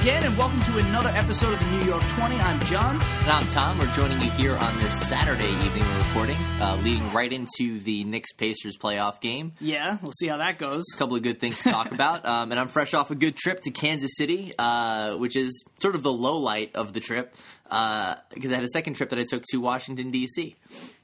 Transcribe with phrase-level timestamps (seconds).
[0.00, 2.34] again, and welcome to another episode of the New York 20.
[2.36, 2.94] I'm John.
[2.94, 3.78] And I'm Tom.
[3.78, 8.04] We're joining you here on this Saturday evening we're recording, uh, leading right into the
[8.04, 9.52] Knicks Pacers playoff game.
[9.60, 10.84] Yeah, we'll see how that goes.
[10.94, 12.24] A couple of good things to talk about.
[12.24, 15.94] Um, and I'm fresh off a good trip to Kansas City, uh, which is sort
[15.94, 19.24] of the low light of the trip, because I had a second trip that I
[19.28, 20.56] took to Washington, D.C.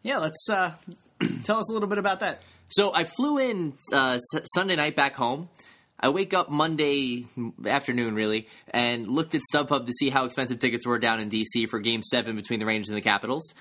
[0.05, 0.73] Yeah, let's uh,
[1.45, 2.43] tell us a little bit about that.
[2.69, 4.19] So I flew in uh,
[4.55, 5.51] Sunday night back home.
[5.99, 7.27] I wake up Monday
[7.65, 11.69] afternoon, really, and looked at StubHub to see how expensive tickets were down in DC
[11.69, 13.55] for Game Seven between the Rangers and the Capitals.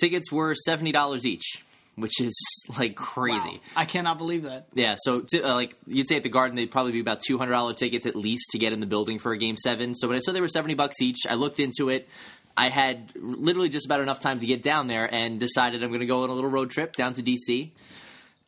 [0.00, 1.64] Tickets were seventy dollars each,
[1.96, 2.32] which is
[2.78, 3.50] like crazy.
[3.50, 4.68] Wow, I cannot believe that.
[4.72, 7.38] Yeah, so t- uh, like you'd say at the Garden, they'd probably be about two
[7.38, 9.94] hundred dollar tickets at least to get in the building for a Game Seven.
[9.94, 12.08] So when I saw they were seventy bucks each, I looked into it.
[12.56, 16.00] I had literally just about enough time to get down there and decided I'm going
[16.00, 17.70] to go on a little road trip down to DC.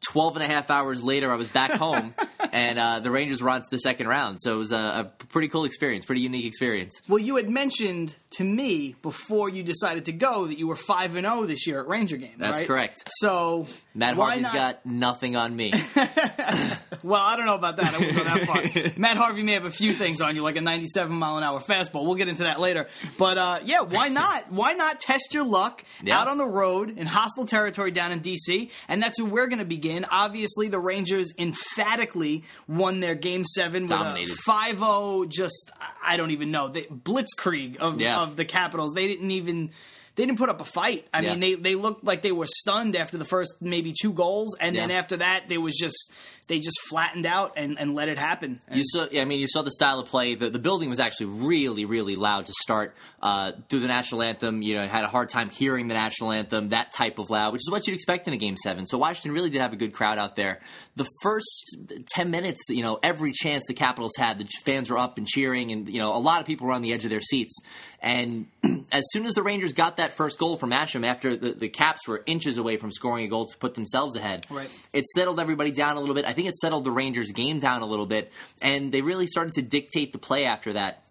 [0.03, 2.13] 12 and a half hours later, I was back home,
[2.53, 4.39] and uh, the Rangers were on to the second round.
[4.41, 7.01] So it was a, a pretty cool experience, pretty unique experience.
[7.09, 11.17] Well, you had mentioned to me before you decided to go that you were 5
[11.17, 12.35] and 0 this year at Ranger games.
[12.39, 12.67] That's right?
[12.67, 13.03] correct.
[13.07, 15.73] So, Matt Harvey's not- got nothing on me.
[17.03, 17.95] Well, I don't know about that.
[17.95, 18.93] I won't go that far.
[19.01, 21.61] Matt Harvey may have a few things on you, like a 97 mile an hour
[21.61, 22.05] fastball.
[22.07, 22.89] We'll get into that later.
[23.19, 24.51] But uh, yeah, why not?
[24.53, 26.19] Why not test your luck Yeah.
[26.21, 28.71] out on the road in hostile territory down in DC?
[28.89, 30.05] And that's where we're going to begin.
[30.11, 35.29] Obviously, the Rangers emphatically won their Game Seven with a 5-0.
[35.29, 35.71] Just
[36.05, 38.21] I don't even know the blitzkrieg of Yeah.
[38.21, 38.93] of the Capitals.
[38.95, 39.71] They didn't even.
[40.15, 41.07] They didn't put up a fight.
[41.15, 41.31] I Yeah.
[41.31, 44.77] mean, they, they looked like they were stunned after the first maybe two goals, and
[44.77, 46.13] then after that, they was just
[46.53, 48.61] they just flattened out and, and let it happen.
[48.69, 50.35] And You saw, I mean, you saw the style of play.
[50.35, 54.61] The, the building was actually really, really loud to start uh, through the national anthem.
[54.61, 57.61] You know, had a hard time hearing the national anthem, that type of loud, which
[57.63, 58.87] is what you'd expect in a game seven.
[58.87, 60.61] So Washington really did have a good crowd out there.
[60.97, 61.79] The first
[62.15, 65.71] ten minutes, you know, every chance the Capitals had, the fans were up and cheering,
[65.71, 67.59] and you know, a lot of people were on the edge of their seats.
[68.01, 68.47] And
[68.93, 72.07] as soon as the Rangers got that first goal from Asham, after the, the Caps
[72.07, 74.69] were inches away from scoring a goal to put themselves ahead, Right.
[74.93, 76.25] it settled everybody down a little bit.
[76.27, 79.55] I think it settled the Rangers' game down a little bit, and they really started
[79.55, 81.03] to dictate the play after that.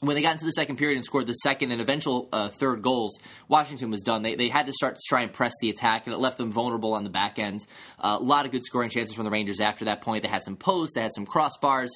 [0.00, 2.82] When they got into the second period and scored the second and eventual uh, third
[2.82, 4.22] goals, Washington was done.
[4.22, 6.50] They, they had to start to try and press the attack, and it left them
[6.50, 7.64] vulnerable on the back end.
[8.00, 10.24] Uh, a lot of good scoring chances from the Rangers after that point.
[10.24, 11.90] They had some posts, they had some crossbars,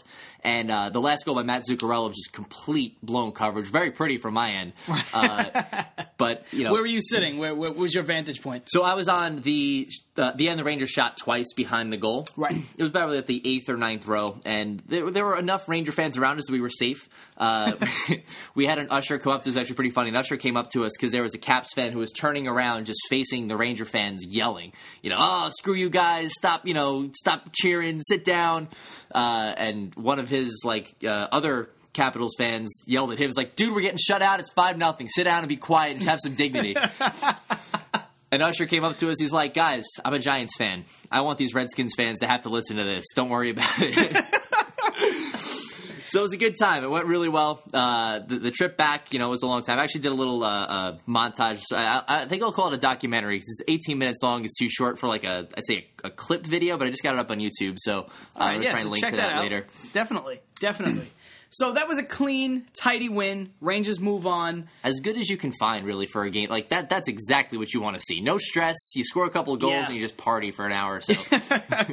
[0.44, 3.66] and uh, the last goal by Matt Zuccarello was just complete blown coverage.
[3.66, 4.75] Very pretty from my end.
[5.12, 5.82] Uh,
[6.16, 6.70] but, you know.
[6.70, 7.38] where were you sitting?
[7.38, 8.66] Where, where was your vantage point?
[8.69, 9.88] So I was on the
[10.19, 10.59] uh, the end.
[10.59, 12.27] The Rangers shot twice behind the goal.
[12.37, 12.56] Right.
[12.77, 15.93] It was probably at the eighth or ninth row, and there, there were enough Ranger
[15.93, 17.09] fans around us that we were safe.
[17.37, 17.72] Uh,
[18.54, 19.56] we had an usher come up to us.
[19.56, 20.10] Actually, pretty funny.
[20.10, 22.47] An usher came up to us because there was a Caps fan who was turning
[22.49, 24.72] around, just facing the Ranger fans, yelling,
[25.03, 26.33] "You know, oh screw you guys!
[26.37, 26.66] Stop!
[26.66, 28.00] You know, stop cheering!
[28.00, 28.69] Sit down!"
[29.15, 31.71] Uh, and one of his like uh, other.
[31.93, 33.27] Capitals fans yelled at him.
[33.27, 34.38] It's like, dude, we're getting shut out.
[34.38, 35.09] It's five nothing.
[35.09, 36.77] Sit down and be quiet and have some dignity.
[38.32, 39.16] And Usher came up to us.
[39.20, 40.84] He's like, "Guys, I'm a Giants fan.
[41.12, 43.04] I want these Redskins fans to have to listen to this.
[43.14, 44.16] Don't worry about it."
[46.09, 46.82] so it was a good time.
[46.84, 47.62] It went really well.
[47.72, 49.78] Uh, the, the trip back, you know, was a long time.
[49.78, 51.62] I actually did a little uh, uh, montage.
[51.72, 54.44] I, I think I'll call it a documentary 'cause it's 18 minutes long.
[54.44, 57.03] It's too short for like a, I say a, a clip video, but I just
[57.03, 57.76] got it up on YouTube.
[57.78, 59.42] So uh, right, yeah, trying so to link check to that, that, out.
[59.44, 59.66] later.
[59.92, 61.06] Definitely, definitely.
[61.50, 63.50] so that was a clean, tidy win.
[63.60, 64.68] Rangers move on.
[64.84, 66.88] As good as you can find, really, for a game like that.
[66.90, 68.20] That's exactly what you want to see.
[68.20, 68.76] No stress.
[68.94, 69.86] You score a couple of goals Yeah.
[69.86, 71.14] and you just party for an hour or so.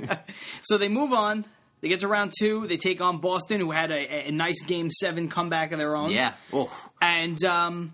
[0.63, 1.45] So they move on.
[1.81, 2.65] They get to round two.
[2.67, 6.11] They take on Boston, who had a, a nice game seven comeback of their own.
[6.11, 6.33] yeah.
[6.53, 6.71] Oh.
[7.01, 7.93] And um,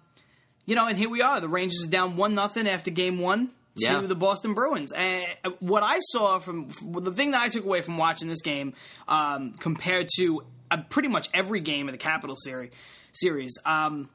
[0.66, 1.40] you know, and here we are.
[1.42, 4.00] The Rangers are down one nothing after game one Yeah.
[4.02, 4.92] to the Boston Bruins.
[4.92, 5.26] And
[5.60, 8.76] what I saw from the thing that I took away from watching this game,
[9.08, 12.72] um, compared to uh, pretty much every game of the Capital series,
[13.12, 14.10] series, um,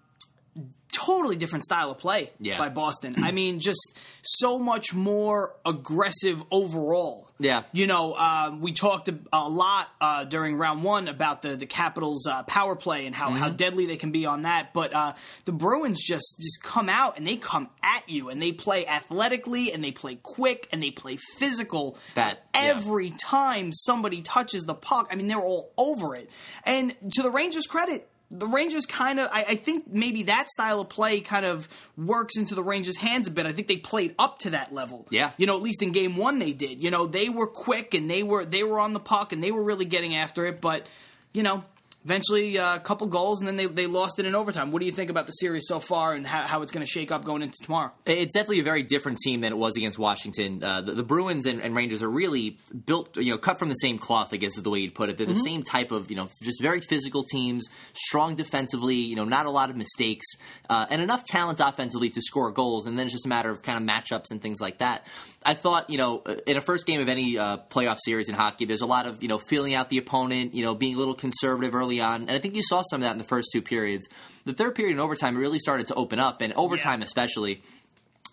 [0.93, 2.59] totally different style of play Yeah.
[2.59, 3.17] by Boston.
[3.25, 3.81] I mean, just
[4.23, 7.24] so much more aggressive overall.
[7.39, 7.65] Yeah.
[7.73, 11.67] You know, um, we talked a, a lot uh, during round one about the the
[11.67, 13.57] Capitals' uh, power play and how, how Mm-hmm.
[13.57, 14.73] deadly they can be on that.
[14.73, 15.15] But uh,
[15.45, 19.73] the Bruins just just come out and they come at you and they play athletically
[19.73, 21.99] and they play quick and they play physical.
[22.15, 22.61] That- yeah.
[22.77, 26.31] every time somebody touches the puck, I mean, they're all over it.
[26.65, 28.09] And to the Rangers' credit.
[28.37, 32.37] The Rangers kind of, I, I think maybe that style of play kind of works
[32.37, 33.47] into the Rangers' hands a bit.
[33.47, 35.07] I think they played up to that level.
[35.11, 35.31] Yeah.
[35.37, 36.83] You know, at least in game one they did.
[36.83, 39.53] You know, they were quick and they were they were on the puck and they
[39.53, 40.61] were really getting after it.
[40.61, 40.87] But
[41.33, 41.65] you know,
[42.05, 44.71] eventually uh, a couple goals, and then they, they lost it in overtime.
[44.71, 46.91] What do you think about the series so far and how, how it's going to
[46.91, 47.93] shake up going into tomorrow?
[48.07, 50.63] It's definitely a very different team than it was against Washington.
[50.63, 53.75] Uh, the, the, Bruins and, and, Rangers are really built, you know, cut from the
[53.75, 54.33] same cloth.
[54.33, 55.17] I guess is the way you'd put it.
[55.17, 55.35] They're mm-hmm.
[55.35, 58.97] the same type of, you know, just very physical teams, strong defensively.
[58.97, 60.27] You know, not a lot of mistakes,
[60.69, 62.87] uh, and enough talent offensively to score goals.
[62.87, 65.07] And then it's just a matter of kind of matchups and things like that.
[65.45, 68.65] I thought, you know, in a first game of any uh, playoff series in hockey,
[68.65, 71.15] there's a lot of, you know, feeling out the opponent, you know, being a little
[71.15, 72.23] conservative early on.
[72.23, 74.09] And I think you saw some of that in the first two periods.
[74.45, 77.07] The third period in overtime really started to open up, and overtime yeah.
[77.07, 77.63] especially.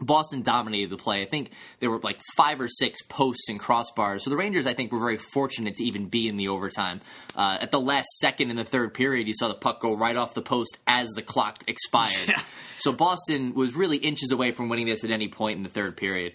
[0.03, 1.21] Boston dominated the play.
[1.21, 4.21] I think there were like five or six posts and crossbars.
[4.21, 7.01] So the Rangers, I think, were very fortunate to even be in the overtime.
[7.35, 10.15] Uh, at the last second in the third period, you saw the puck go right
[10.15, 12.29] off the post as the clock expired.
[12.29, 12.41] Yeah.
[12.79, 15.95] So Boston was really inches away from winning this at any point in the third
[15.95, 16.33] period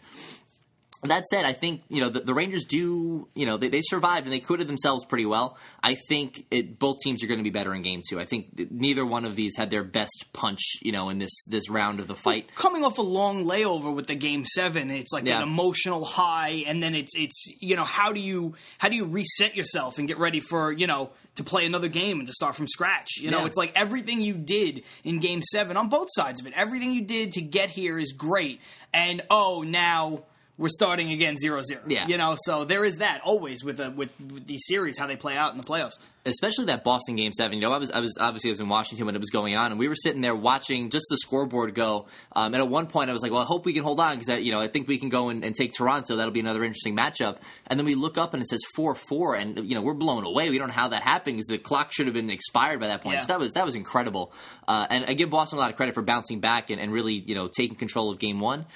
[1.09, 4.25] that said, I think you know the, the, Rangers do you know they, they survived
[4.27, 5.57] and they acquitted themselves pretty well.
[5.83, 8.21] I think it, both teams are going to be better in game two.
[8.21, 11.71] I think neither one of these had their best punch you know in this this
[11.71, 12.47] round of the fight.
[12.49, 15.39] Well, coming off a long layover with the game seven, it's like yeah.
[15.39, 19.05] an emotional high, and then it's it's you know how do you how do you
[19.05, 22.57] reset yourself and get ready for you know to play another game and to start
[22.57, 23.19] from scratch.
[23.19, 23.47] You know, yeah.
[23.47, 27.03] it's like everything you did in game seven on both sides of it, everything you
[27.03, 28.61] did to get here is great.
[28.93, 30.25] And oh, now
[30.59, 31.63] we're starting again 0-0.
[31.87, 32.07] Yeah.
[32.07, 35.17] You know, so there is that always with, a, with, with these series how they
[35.17, 35.99] play out in the playoffs.
[36.25, 37.59] Especially that Boston game seven.
[37.59, 39.55] You know, I was I was obviously I was in Washington when it was going
[39.55, 42.07] on, and we were sitting there watching just the scoreboard go.
[42.33, 44.19] Um, and at one point, I was like, "Well, I hope we can hold on
[44.19, 46.17] because you know I think we can go and, and, take Toronto.
[46.17, 47.39] That'll be another interesting matchup."
[47.69, 50.25] And then we look up and it says four four, and you know we're blown
[50.25, 50.51] away.
[50.51, 53.03] We don't know how that happened because the clock should have been expired by that
[53.03, 53.15] point.
[53.15, 53.21] Yeah.
[53.21, 54.33] So that was that was incredible.
[54.67, 57.15] Uh, and I give Boston a lot of credit for bouncing back and, and really
[57.15, 58.67] you know taking control of game one.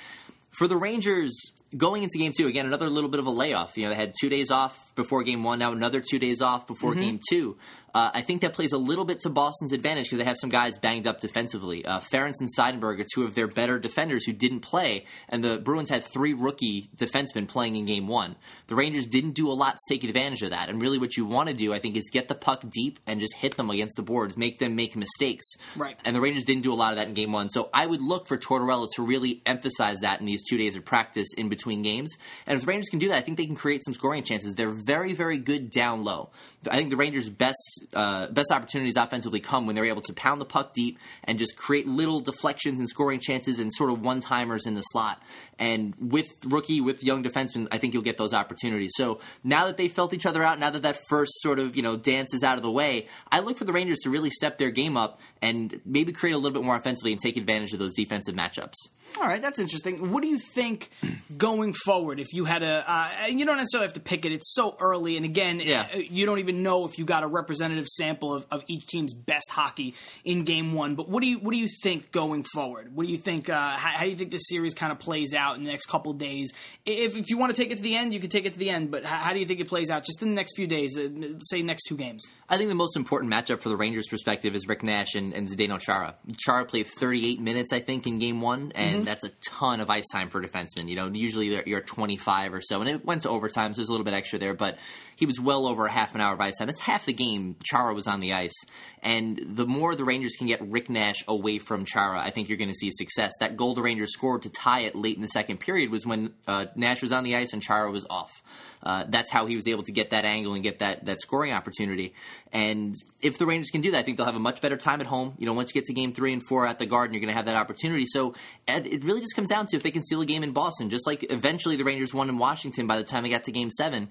[0.53, 1.33] For the Rangers,
[1.77, 3.77] going into game two, again, another little bit of a layoff.
[3.77, 6.67] You know, they had two days off before game one, now another two days off
[6.67, 7.01] before mm-hmm.
[7.01, 7.57] game two.
[7.93, 10.51] Uh, I think that plays a little bit to Boston's advantage because they have some
[10.51, 11.85] guys banged up defensively.
[11.85, 15.59] Uh, Ference and Seidenberg are two of their better defenders who didn't play, and the
[15.59, 18.37] Bruins had three rookie defensemen playing in game one.
[18.69, 21.25] The Rangers didn't do a lot to take advantage of that, and really what you
[21.25, 23.97] want to do, I think, is get the puck deep and just hit them against
[23.97, 25.47] the boards, make them make mistakes.
[25.75, 25.99] Right.
[26.05, 28.01] And the Rangers didn't do a lot of that in game one, so I would
[28.01, 31.83] look for Tortorella to really emphasize that in these two days of practice in between
[31.83, 32.17] games.
[32.47, 34.55] And if the Rangers can do that, I think they can create some scoring chances.
[34.55, 36.31] They're very, very good down low.
[36.71, 40.41] I think the Rangers' best uh, best opportunities offensively come when they're able to pound
[40.41, 44.21] the puck deep and just create little deflections and scoring chances and sort of one
[44.21, 45.23] timers in the slot.
[45.59, 48.91] And with rookie, with young defensemen, I think you'll get those opportunities.
[48.97, 51.83] So now that they felt each other out, now that that first sort of you
[51.83, 54.59] know dance is out of the way, I look for the Rangers to really step
[54.59, 57.79] their game up and maybe create a little bit more offensively and take advantage of
[57.79, 58.75] those defensive matchups.
[59.19, 60.13] All right, that's interesting.
[60.13, 60.91] What do you think
[61.37, 62.21] going forward?
[62.21, 64.33] If you had a, uh, you don't necessarily have to pick it.
[64.33, 65.89] It's so early, and again, yeah.
[65.93, 69.15] Uh, you don't even know if you got a representative sample of, of each team's
[69.15, 69.95] best hockey
[70.25, 70.95] in Game One.
[70.95, 72.95] But what do you what do you think going forward?
[72.95, 73.49] What do you think?
[73.49, 75.87] Uh, how, how, do you think this series kind of plays out in the next
[75.87, 76.53] couple days?
[76.85, 78.59] If if you want to take it to the end, you can take it to
[78.59, 78.91] the end.
[78.91, 80.97] But how, how do you think it plays out just in the next few days?
[80.97, 81.09] Uh,
[81.43, 82.27] say next two games.
[82.49, 85.49] I think the most important matchup for the Rangers' perspective is Rick Nash and, and
[85.49, 86.17] Zdeno Chara.
[86.37, 89.05] Chara played 38 minutes, I think, in Game One, and mm-hmm.
[89.05, 90.89] that's a ton of ice time for defensemen.
[90.89, 93.93] You know, usually you're 25 or so, and it went to overtime, so there's a
[93.93, 94.55] little bit extra there.
[94.61, 94.79] But
[95.21, 96.67] he was well over a half an hour by ice time.
[96.69, 97.57] That's half the game.
[97.63, 98.55] Chara was on the ice,
[99.03, 102.57] and the more the Rangers can get Rick Nash away from Chara, I think you're
[102.57, 103.33] going to see success.
[103.39, 106.33] That goal the Rangers scored to tie it late in the second period was when
[106.47, 108.43] uh, Nash was on the ice and Chara was off.
[108.83, 111.53] Uh, that's how he was able to get that angle and get that that scoring
[111.53, 112.15] opportunity.
[112.51, 115.03] And if the Rangers can do that, I think they'll have a much better time
[115.03, 115.35] at home.
[115.37, 117.29] You know, once you get to game three and four at the Garden, you're going
[117.29, 118.07] to have that opportunity.
[118.07, 118.35] So
[118.67, 121.07] it really just comes down to if they can steal a game in Boston, just
[121.07, 124.09] like eventually the Rangers won in Washington by the time they got to game seven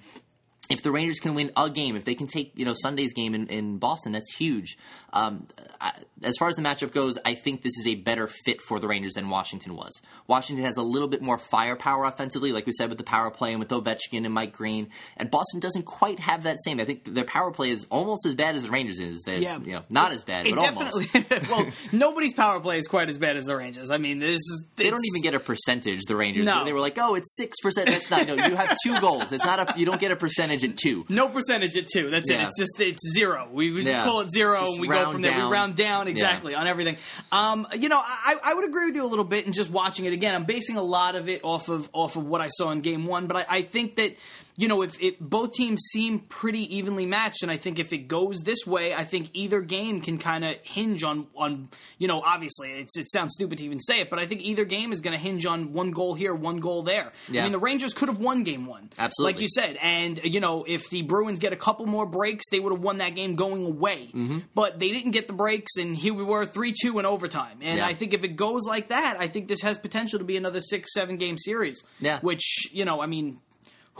[0.69, 3.33] if the Rangers can win a game, if they can take you know Sunday's game
[3.33, 4.77] in, in Boston, that's huge.
[5.11, 5.47] Um,
[5.81, 8.79] I, as far as the matchup goes, I think this is a better fit for
[8.79, 10.01] the Rangers than Washington was.
[10.27, 13.51] Washington has a little bit more firepower offensively, like we said with the power play
[13.51, 16.79] and with Ovechkin and Mike Green, and Boston doesn't quite have that same.
[16.79, 19.23] I think their power play is almost as bad as the Rangers is.
[19.25, 21.49] They, yeah, you know, not as bad, but definitely, almost.
[21.49, 23.89] well, nobody's power play is quite as bad as the Rangers.
[23.89, 24.41] I mean, this
[24.75, 26.01] they don't even get a percentage.
[26.07, 26.63] The Rangers, no.
[26.63, 27.87] they were like, oh, it's six percent.
[27.87, 28.27] That's not.
[28.27, 29.31] No, you have two goals.
[29.31, 29.79] It's not a.
[29.79, 31.05] You don't get a percentage at two.
[31.09, 32.09] No percentage at two.
[32.09, 32.43] That's yeah.
[32.43, 32.47] it.
[32.47, 33.47] It's just it's zero.
[33.51, 34.03] We, we just yeah.
[34.03, 35.31] call it zero, just and we go from there.
[35.31, 35.49] Down.
[35.49, 36.61] We round down exactly yeah.
[36.61, 36.97] on everything.
[37.31, 40.05] Um, you know, I, I would agree with you a little bit, and just watching
[40.05, 42.71] it again, I'm basing a lot of it off of off of what I saw
[42.71, 43.27] in Game One.
[43.27, 44.15] But I, I think that
[44.59, 48.09] you know, if, if both teams seem pretty evenly matched, and I think if it
[48.09, 52.21] goes this way, I think either game can kind of hinge on on you know,
[52.21, 54.99] obviously it's it sounds stupid to even say it, but I think either game is
[54.99, 57.13] going to hinge on one goal here, one goal there.
[57.29, 57.41] Yeah.
[57.41, 60.41] I mean, the Rangers could have won game one, absolutely, like you said, and you
[60.41, 63.35] know if the Bruins get a couple more breaks, they would have won that game
[63.35, 64.09] going away.
[64.13, 64.39] Mm-hmm.
[64.53, 67.59] But they didn't get the breaks, and here we were, three two in overtime.
[67.61, 67.87] And Yeah.
[67.87, 70.59] I think if it goes like that, I think this has potential to be another
[70.59, 71.81] six seven game series.
[72.01, 72.19] Yeah.
[72.19, 73.39] Which you know, I mean.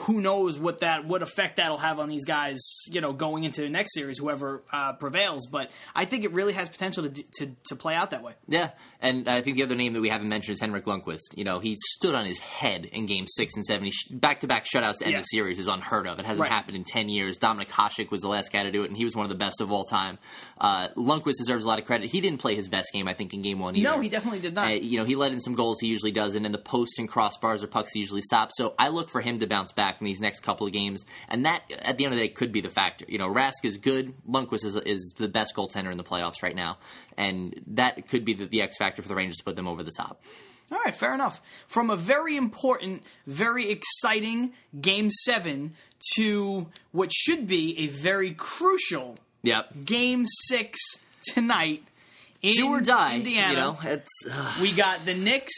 [0.04, 2.60] Who knows what that what effect that'll have on these guys?
[2.90, 5.48] You know, going into the next series, whoever uh, prevails.
[5.52, 8.34] But I think it really has potential to, to to play out that way.
[8.48, 11.36] Yeah, and I think the other name that we haven't mentioned is Henrik Lundqvist.
[11.38, 13.90] You know, he stood on his head in Game Six and Seven.
[14.12, 15.20] Back to back shutouts to end Yeah.
[15.20, 16.18] the series is unheard of.
[16.20, 16.52] It hasn't Right.
[16.52, 17.38] happened in ten years.
[17.38, 19.36] Dominic Hasek was the last guy to do it, and he was one of the
[19.36, 20.18] best of all time.
[20.60, 22.10] Uh, Lundqvist deserves a lot of credit.
[22.10, 23.90] He didn't play his best game, I think, in Game One either.
[23.90, 24.68] No, he definitely did not.
[24.68, 26.98] Uh, you know, he let in some goals he usually does, and then the posts
[27.00, 28.56] and crossbars or pucks he usually stops.
[28.58, 31.46] So I look for him to bounce back in these next couple of games, and
[31.46, 33.06] that at the end of the day could be the factor.
[33.08, 34.14] You know, Rask is good.
[34.30, 36.78] Lundqvist is, is the best goaltender in the playoffs right now,
[37.18, 39.84] and that could be the, the X factor for the Rangers to put them over
[39.84, 40.22] the top.
[40.72, 41.42] All right, fair enough.
[41.68, 45.74] From a very important, very exciting game seven
[46.16, 49.86] to what should be a very crucial Yep.
[49.86, 50.78] game six
[51.24, 51.84] tonight
[52.42, 53.16] in Do or die.
[53.16, 53.50] Indiana.
[53.52, 55.54] You know, it's uh, We got the Knicks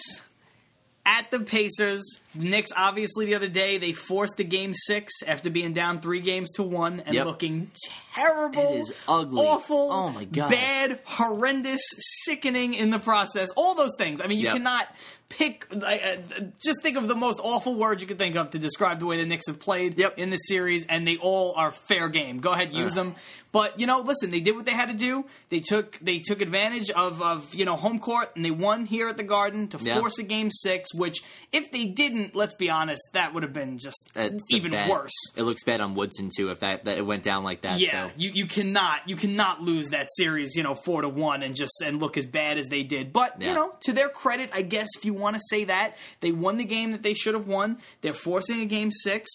[1.05, 2.19] at the Pacers.
[2.35, 6.51] Knicks, obviously, the other day they forced the game six after being down three games
[6.53, 7.25] to one and Yep.
[7.25, 7.71] looking
[8.13, 9.45] terrible, It is ugly.
[9.45, 10.49] awful, Oh, my God.
[10.51, 11.81] bad, horrendous,
[12.23, 13.49] sickening in the process.
[13.55, 14.21] All those things.
[14.21, 14.53] I mean, you Yep.
[14.53, 14.87] cannot
[15.31, 15.65] pick.
[15.71, 16.15] Uh, uh,
[16.63, 19.17] just think of the most awful words you could think of to describe the way
[19.17, 20.17] the Knicks have played Yep.
[20.17, 22.39] in this series, and they all are fair game.
[22.39, 23.15] Go ahead, use them.
[23.51, 25.25] But you know, listen, they did what they had to do.
[25.49, 29.09] They took they took advantage of of you know home court, and they won here
[29.09, 29.99] at the Garden to Yeah.
[29.99, 30.93] force a game six.
[30.93, 31.21] Which,
[31.51, 35.11] if they didn't, let's be honest, that would have been just it's even worse.
[35.35, 37.79] It looks bad on Woodson too if that, that it went down like that.
[37.79, 38.13] Yeah, so.
[38.17, 41.81] you, you cannot you cannot lose that series, you know, four to one and just
[41.85, 43.11] and look as bad as they did.
[43.11, 46.31] But you know, to their credit, I guess if you want to say that they
[46.31, 47.77] won the game that they should have won.
[48.01, 49.29] They're forcing a game six.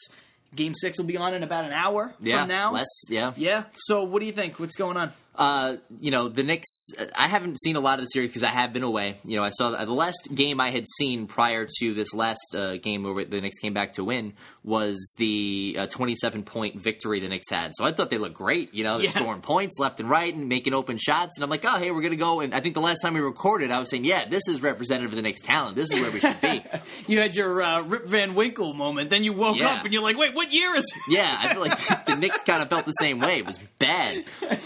[0.55, 2.73] Game six will be on in about an hour yeah, from now.
[2.73, 2.87] less.
[3.09, 3.65] Yeah, Yeah.
[3.75, 4.59] So what do you think?
[4.59, 5.13] What's going on?
[5.37, 6.89] Uh, you know, the Knicks.
[7.15, 9.19] I haven't seen a lot of the series because I have been away.
[9.25, 12.41] You know, I saw the, the last game I had seen prior to this last
[12.55, 14.33] uh, game where the Knicks came back to win
[14.65, 17.73] was the uh, 27 point victory the Knicks had.
[17.77, 18.73] So I thought they looked great.
[18.75, 19.11] You know, they're Yeah.
[19.21, 21.37] scoring points left and right and making open shots.
[21.37, 22.41] And I'm like, oh, hey, we're gonna go.
[22.41, 25.11] And I think the last time we recorded, I was saying, yeah, this is representative
[25.13, 25.77] of the Knicks talent.
[25.77, 26.63] This is where we should be.
[27.09, 29.11] You had your uh, Rip Van Winkle moment.
[29.11, 29.75] Then you woke Yeah.
[29.75, 31.13] up and you're like, wait, what year is it?
[31.15, 33.39] Yeah, I feel like the Knicks kind of felt the same way.
[33.39, 34.25] It was bad.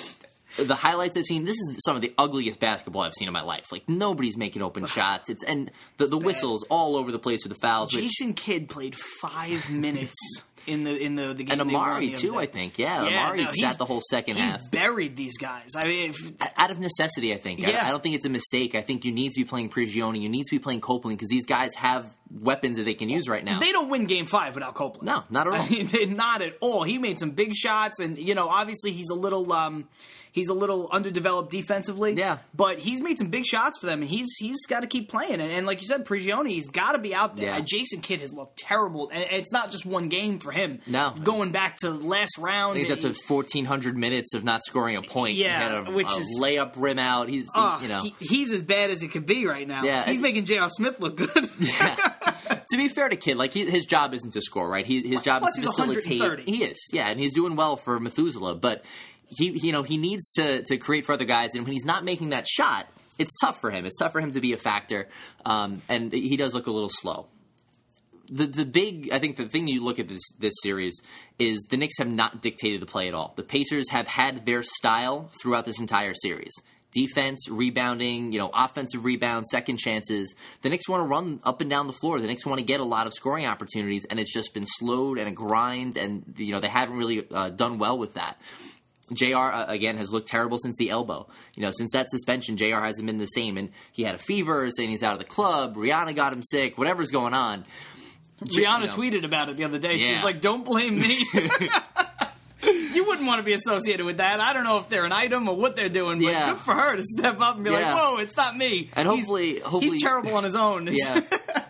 [0.66, 3.42] The highlights I've seen, this is some of the ugliest basketball I've seen in my
[3.42, 3.66] life.
[3.72, 5.28] Like nobody's making open shots.
[5.30, 7.94] It's and the, the whistles all over the place with the fouls.
[7.94, 10.14] which- Jason Kidd played five minutes
[10.66, 11.58] in the in the, the game.
[11.58, 12.36] and Amar'e too.
[12.38, 12.78] I think.
[12.78, 14.70] Yeah, Yeah, Amar'e no, sat the whole second He's half.
[14.70, 15.70] buried these guys.
[15.74, 17.60] I mean, if, out of necessity, I think.
[17.60, 17.84] Yeah.
[17.86, 18.74] I, don't think it's a mistake.
[18.74, 20.20] I think you need to be playing Prigioni.
[20.20, 23.26] You need to be playing Copeland because these guys have weapons that they can use
[23.26, 23.58] right now.
[23.58, 25.06] They don't win Game Five without Copeland.
[25.06, 25.60] No, not at all.
[25.62, 26.82] I mean, not at all.
[26.82, 29.88] He made some big shots, and you know, obviously he's a little, um,
[30.32, 32.14] he's a little underdeveloped defensively.
[32.14, 32.38] Yeah.
[32.54, 35.34] but he's made some big shots for them, and he's he's got to keep playing.
[35.40, 37.46] And, and like you said, Prigioni, he's got to be out there.
[37.50, 37.56] Yeah.
[37.58, 40.80] Uh, Jason Kidd has looked terrible, and it's not just one game for him.
[40.86, 41.14] No.
[41.22, 45.36] going back to last round, He's up to 1,400 minutes of not scoring a point.
[45.36, 47.28] Yeah, a, which a is- layup rim out.
[47.28, 48.02] He's, he- uh, you know.
[48.02, 49.82] he- he's as bad as it could be right now.
[49.84, 50.68] Yeah, he's and- making J.R.
[50.70, 51.28] Smith look good.
[52.70, 54.86] to be fair to Kidd, like he, his job isn't to score, right?
[54.86, 56.40] He, his job Plus is to facilitate.
[56.48, 58.84] He is, yeah, and he's doing well for Methuselah, but
[59.30, 62.04] he, you know, he needs to to create for other guys, and when he's not
[62.04, 62.86] making that shot,
[63.18, 63.86] it's tough for him.
[63.86, 65.08] It's tough for him to be a factor,
[65.44, 67.26] um, and he does look a little slow.
[68.30, 71.00] The the big, I think, the thing you look at this this series
[71.38, 73.34] is the Knicks have not dictated the play at all.
[73.36, 76.52] The Pacers have had their style throughout this entire series.
[76.92, 80.34] Defense, rebounding, you know, offensive rebounds, second chances.
[80.62, 82.18] The Knicks want to run up and down the floor.
[82.18, 85.18] The Knicks want to get a lot of scoring opportunities, and it's just been slowed
[85.18, 88.40] and a grind, and you know they haven't really uh, done well with that.
[89.12, 89.52] J.R.
[89.52, 91.26] Uh, again has looked terrible since the elbow.
[91.56, 92.82] You know, since that suspension, J.R.
[92.84, 95.76] hasn't been the same, and he had a fever, saying he's out of the club.
[95.76, 96.78] Rihanna got him sick.
[96.78, 97.64] Whatever's going on.
[98.44, 98.92] J- Rihanna you know.
[99.20, 99.98] tweeted about it the other day.
[99.98, 101.24] She was like, "Don't blame me."
[102.94, 104.40] you wouldn't want to be associated with that.
[104.40, 106.50] I don't know if they're an item or what they're doing, but Yeah.
[106.50, 107.94] good for her to step up and be Yeah.
[107.94, 110.88] like, "Whoa, it's not me." And He's- hopefully- hopefully- he's terrible on his own.
[110.88, 111.64] It's- Yeah.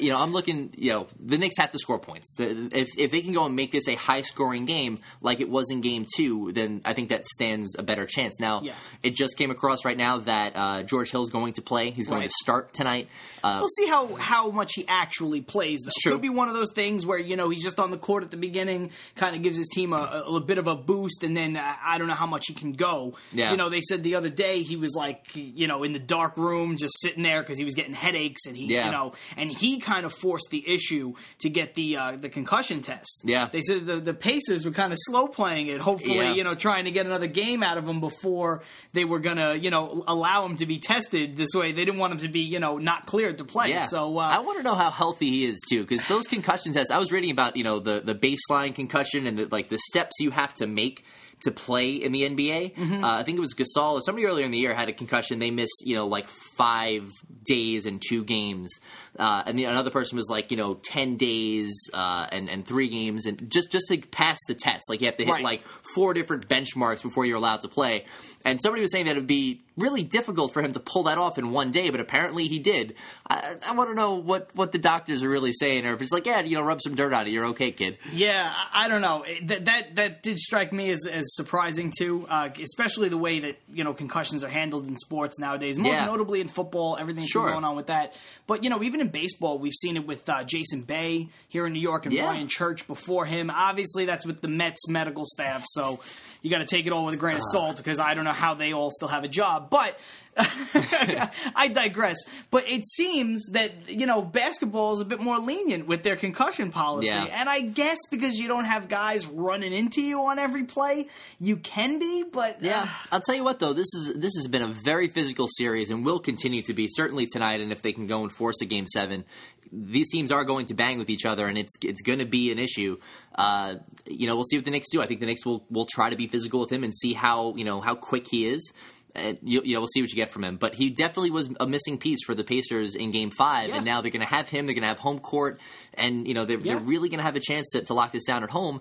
[0.00, 0.72] you know, I'm looking.
[0.76, 2.34] You know, the Knicks have to score points.
[2.38, 5.70] If if they can go and make this a high scoring game like it was
[5.70, 8.38] in Game Two, then I think that stands a better chance.
[8.40, 8.72] Now, Yeah.
[9.02, 11.90] it just came across right now that uh, George Hill's going to play.
[11.90, 12.28] He's going Right.
[12.30, 13.08] to start tonight.
[13.42, 15.80] Uh, We'll see how, how much he actually plays.
[15.84, 15.90] Though.
[16.02, 16.12] true.
[16.12, 18.30] Could be one of those things where you know he's just on the court at
[18.30, 21.36] the beginning, kind of gives his team a, a, a bit of a boost, and
[21.36, 23.14] then uh, I don't know how much he can go.
[23.32, 23.50] Yeah.
[23.50, 26.36] You know, they said the other day he was like you know in the dark
[26.36, 28.86] room, just sitting there because he was getting headaches, and he Yeah.
[28.86, 31.06] you know, and he kind of forced the issue
[31.42, 33.22] to get the uh, the concussion test.
[33.24, 33.48] Yeah.
[33.50, 36.34] they said the the Pacers were kind of slow playing it, hopefully Yeah.
[36.38, 39.70] you know trying to get another game out of him before they were gonna you
[39.74, 41.72] know allow him to be tested this way.
[41.72, 43.70] They didn't want him to be you know not cleared to play.
[43.70, 43.86] Yeah.
[43.94, 46.90] So uh, I want to know how healthy he is too, because those concussion tests.
[46.92, 50.14] I was reading about you know the the baseline concussion and the, like the steps
[50.20, 51.04] you have to make
[51.42, 52.74] to play in the NBA.
[52.74, 53.04] Mm-hmm.
[53.04, 55.38] Uh, I think it was Gasol or somebody earlier in the year had a concussion.
[55.38, 57.08] They missed you know like five
[57.44, 58.70] days and two games,
[59.18, 62.88] uh, and the, another person was like you know ten days uh, and and three
[62.88, 65.44] games, and just just to pass the test, like you have to hit Right.
[65.44, 65.62] like
[65.94, 68.04] four different benchmarks before you're allowed to play.
[68.44, 71.18] And somebody was saying that it would be really difficult for him to pull that
[71.18, 72.94] off in one day, but apparently he did.
[73.28, 76.12] I, I want to know what, what the doctors are really saying, or if it's
[76.12, 77.98] like, yeah, you know, rub some dirt on it, you're okay, kid.
[78.12, 79.24] Yeah, I I don't know.
[79.44, 83.56] That that that did strike me as, as surprising too, uh, especially the way that
[83.72, 85.78] you know concussions are handled in sports nowadays.
[85.78, 86.06] Most Yeah.
[86.06, 87.50] notably in football, everything's Sure.
[87.50, 88.14] going on with that.
[88.46, 91.72] But you know, even in baseball, we've seen it with uh, Jason Bay here in
[91.74, 92.24] New York and Yeah.
[92.26, 93.50] Ryan Church before him.
[93.50, 96.00] Obviously, that's with the Mets medical staff, so
[96.42, 97.52] you got to take it all with a grain of Uh.
[97.52, 99.98] salt because I don't know how they all still have a job, but.
[101.56, 102.16] I digress,
[102.50, 106.70] but it seems that you know basketball is a bit more lenient with their concussion
[106.70, 107.24] policy, Yeah.
[107.24, 111.06] and I guess because you don't have guys running into you on every play,
[111.40, 112.24] you can be.
[112.30, 115.08] But Yeah, uh, I'll tell you what though, this is this has been a very
[115.08, 117.60] physical series and will continue to be certainly tonight.
[117.60, 119.24] And if they can go and force a game seven,
[119.72, 122.50] these teams are going to bang with each other, and it's it's going to be
[122.52, 122.96] an issue.
[123.34, 123.74] Uh,
[124.06, 125.00] you know, we'll see what the Knicks do.
[125.00, 127.54] I think the Knicks will will try to be physical with him and see how
[127.56, 128.72] you know how quick he is.
[129.14, 130.56] And you, you know, we'll see what you get from him.
[130.56, 133.76] But he definitely was a missing piece for the Pacers in Game Five, Yeah.
[133.76, 134.66] and now they're going to have him.
[134.66, 135.58] They're going to have home court,
[135.94, 136.74] and you know they're, Yeah.
[136.74, 138.80] they're really going to have a chance to, to lock this down at home.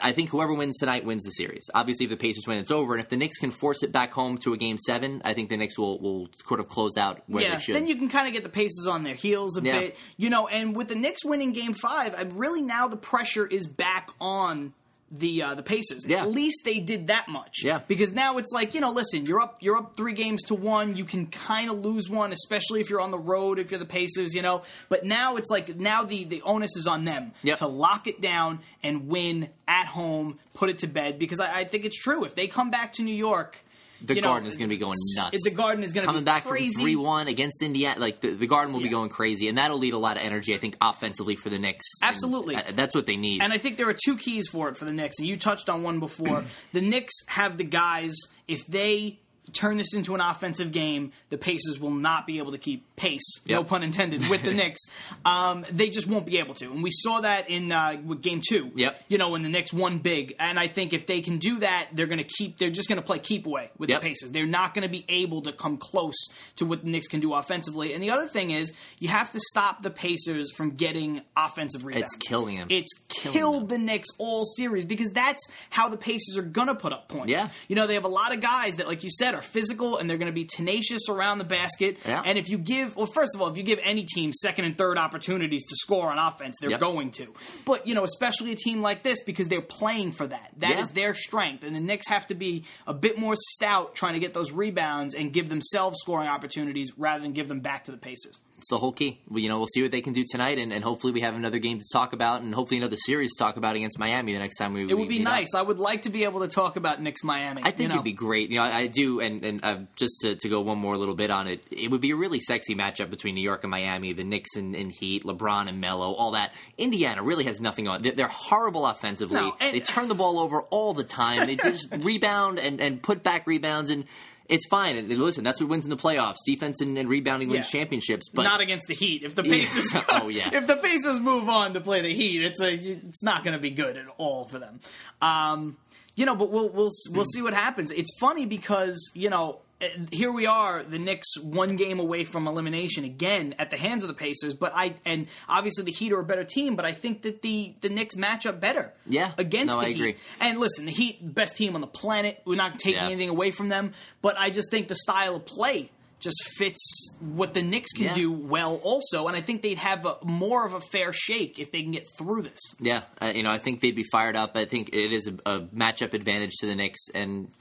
[0.00, 1.68] I think whoever wins tonight wins the series.
[1.74, 2.94] Obviously, if the Pacers win, it's over.
[2.94, 5.48] And if the Knicks can force it back home to a game seven, I think
[5.48, 7.74] the Knicks will, will sort of close out where yeah, they should.
[7.74, 9.80] then you can kind of get the Pacers on their heels a Yeah.
[9.80, 10.46] bit, you know.
[10.46, 14.72] And with the Knicks winning Game Five, I'm really now the pressure is back on
[15.10, 16.04] the uh, the Pacers.
[16.06, 16.22] Yeah.
[16.22, 17.62] At least they did that much.
[17.62, 17.80] Yeah.
[17.86, 20.96] Because now it's like you know, listen, you're up you're up three games to one.
[20.96, 23.58] You can kind of lose one, especially if you're on the road.
[23.58, 24.62] If you're the Pacers, you know.
[24.88, 27.58] But now it's like now the the onus is on them Yep.
[27.58, 31.18] to lock it down and win at home, put it to bed.
[31.18, 32.24] Because I, I think it's true.
[32.24, 33.58] If they come back to New York.
[34.02, 35.44] The you know, Garden is going to be going nuts.
[35.44, 36.74] The Garden is going to coming be back crazy.
[36.74, 38.00] from three one against Indiana.
[38.00, 40.54] Like the, the Garden will be going crazy, and that'll lead a lot of energy.
[40.54, 41.86] I think offensively for the Knicks.
[42.02, 42.56] Absolutely.
[42.56, 43.42] uh, that's what they need.
[43.42, 45.68] And I think there are two keys for it for the Knicks, and you touched
[45.68, 46.44] on one before.
[46.72, 48.14] the Knicks have the guys,
[48.46, 49.18] if they
[49.52, 53.22] turn this into an offensive game, the Pacers will not be able to keep pace,
[53.46, 54.80] no pun intended, with the Knicks.
[55.24, 56.70] Um, they just won't be able to.
[56.72, 58.70] And we saw that in uh, game two.
[58.74, 59.04] Yep.
[59.08, 60.34] You know, when the Knicks won big.
[60.38, 63.00] And I think if they can do that, they're going to keep, they're just going
[63.00, 64.00] to play keep away with Yep.
[64.00, 64.30] the Pacers.
[64.32, 66.16] They're not going to be able to come close
[66.56, 67.94] to what the Knicks can do offensively.
[67.94, 72.14] And the other thing is, you have to stop the Pacers from getting offensive rebounds.
[72.14, 72.68] It's killing them.
[72.70, 73.68] It's Killing killed them.
[73.68, 77.30] the Knicks all series because that's how the Pacers are gonna put up points.
[77.30, 77.48] Yeah.
[77.68, 80.08] You know, they have a lot of guys that, like you said, are physical and
[80.08, 81.98] they're gonna be tenacious around the basket.
[82.06, 82.22] Yeah.
[82.24, 84.76] And if you give well, first of all, if you give any team second and
[84.76, 86.80] third opportunities to score on offense, they're Yep.
[86.80, 87.34] going to.
[87.64, 90.52] But, you know, especially a team like this because they're playing for that.
[90.58, 90.92] That is Yeah.
[90.94, 91.64] their strength.
[91.64, 95.14] And the Knicks have to be a bit more stout trying to get those rebounds
[95.14, 98.40] and give themselves scoring opportunities rather than give them back to the Pacers.
[98.58, 99.20] It's the whole key.
[99.28, 101.36] We, you know, we'll see what they can do tonight, and, and hopefully we have
[101.36, 104.40] another game to talk about, and hopefully another series to talk about against Miami the
[104.40, 104.82] next time we.
[104.82, 105.54] It would be nice.
[105.54, 107.62] I would like to be able to talk about Knicks Miami.
[107.62, 107.94] I think you know?
[107.94, 108.50] it'd be great.
[108.50, 111.14] You know, I, I do, and and uh, just to, to go one more little
[111.14, 114.12] bit on it, it would be a really sexy matchup between New York and Miami,
[114.12, 116.52] the Knicks and, and Heat, LeBron and Melo, all that.
[116.76, 118.02] Indiana really has nothing on.
[118.02, 119.36] They're, they're horrible offensively.
[119.36, 121.46] No, and- they turn the ball over all the time.
[121.46, 124.04] They just rebound and, and put back rebounds, and
[124.48, 124.96] it's fine.
[124.96, 127.80] And listen, that's what wins in the playoffs: defense and, and rebounding wins Yeah.
[127.80, 128.28] championships.
[128.32, 129.22] But not against the Heat.
[129.22, 130.50] If the Pacers, Oh, yeah.
[130.52, 133.60] if the Pacers move on to play the Heat, it's a, it's not going to
[133.60, 134.80] be good at all for them.
[135.20, 135.76] Um,
[136.16, 137.90] you know, but we'll we'll we'll see what happens.
[137.92, 139.60] It's funny because you know.
[140.10, 144.08] Here we are, the Knicks one game away from elimination again at the hands of
[144.08, 144.54] the Pacers.
[144.54, 147.74] But I and obviously the Heat are a better team, but I think that the
[147.80, 148.92] the Knicks match up better.
[149.06, 149.32] Yeah.
[149.38, 149.94] against No, the I Heat.
[149.94, 150.16] agree.
[150.40, 152.42] And listen, the Heat best team on the planet.
[152.44, 153.06] We're not taking Yeah.
[153.06, 157.54] anything away from them, but I just think the style of play just fits what
[157.54, 158.14] the Knicks can Yeah.
[158.14, 161.70] do well also, and I think they'd have a, more of a fair shake if
[161.70, 162.58] they can get through this.
[162.80, 164.56] Yeah, uh, you know, I think they'd be fired up.
[164.56, 167.52] I think it is a, a matchup advantage to the Knicks, and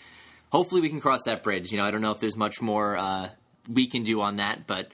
[0.52, 1.72] hopefully we can cross that bridge.
[1.72, 3.30] You know, I don't know if there's much more uh,
[3.72, 4.92] we can do on that, but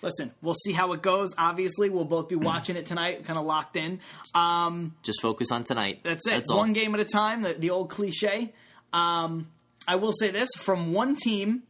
[0.00, 1.34] Listen, we'll see how it goes.
[1.36, 4.00] Obviously, we'll both be watching it tonight, kind of locked in.
[4.34, 6.00] Um, just focus on tonight.
[6.04, 6.30] that's it.
[6.30, 6.58] That's all.
[6.58, 8.52] One game at a time, the, the old cliche.
[8.92, 9.48] Um,
[9.86, 11.62] I will say this from one team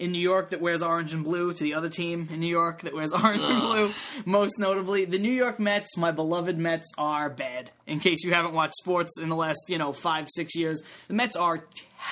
[0.00, 2.80] in New York that wears orange and blue to the other team in New York
[2.82, 3.92] that wears orange and blue.
[4.24, 7.70] Most notably, the New York Mets, my beloved Mets, are bad.
[7.86, 11.14] In case you haven't watched sports in the last, you know, five, six years, the
[11.14, 11.64] Mets are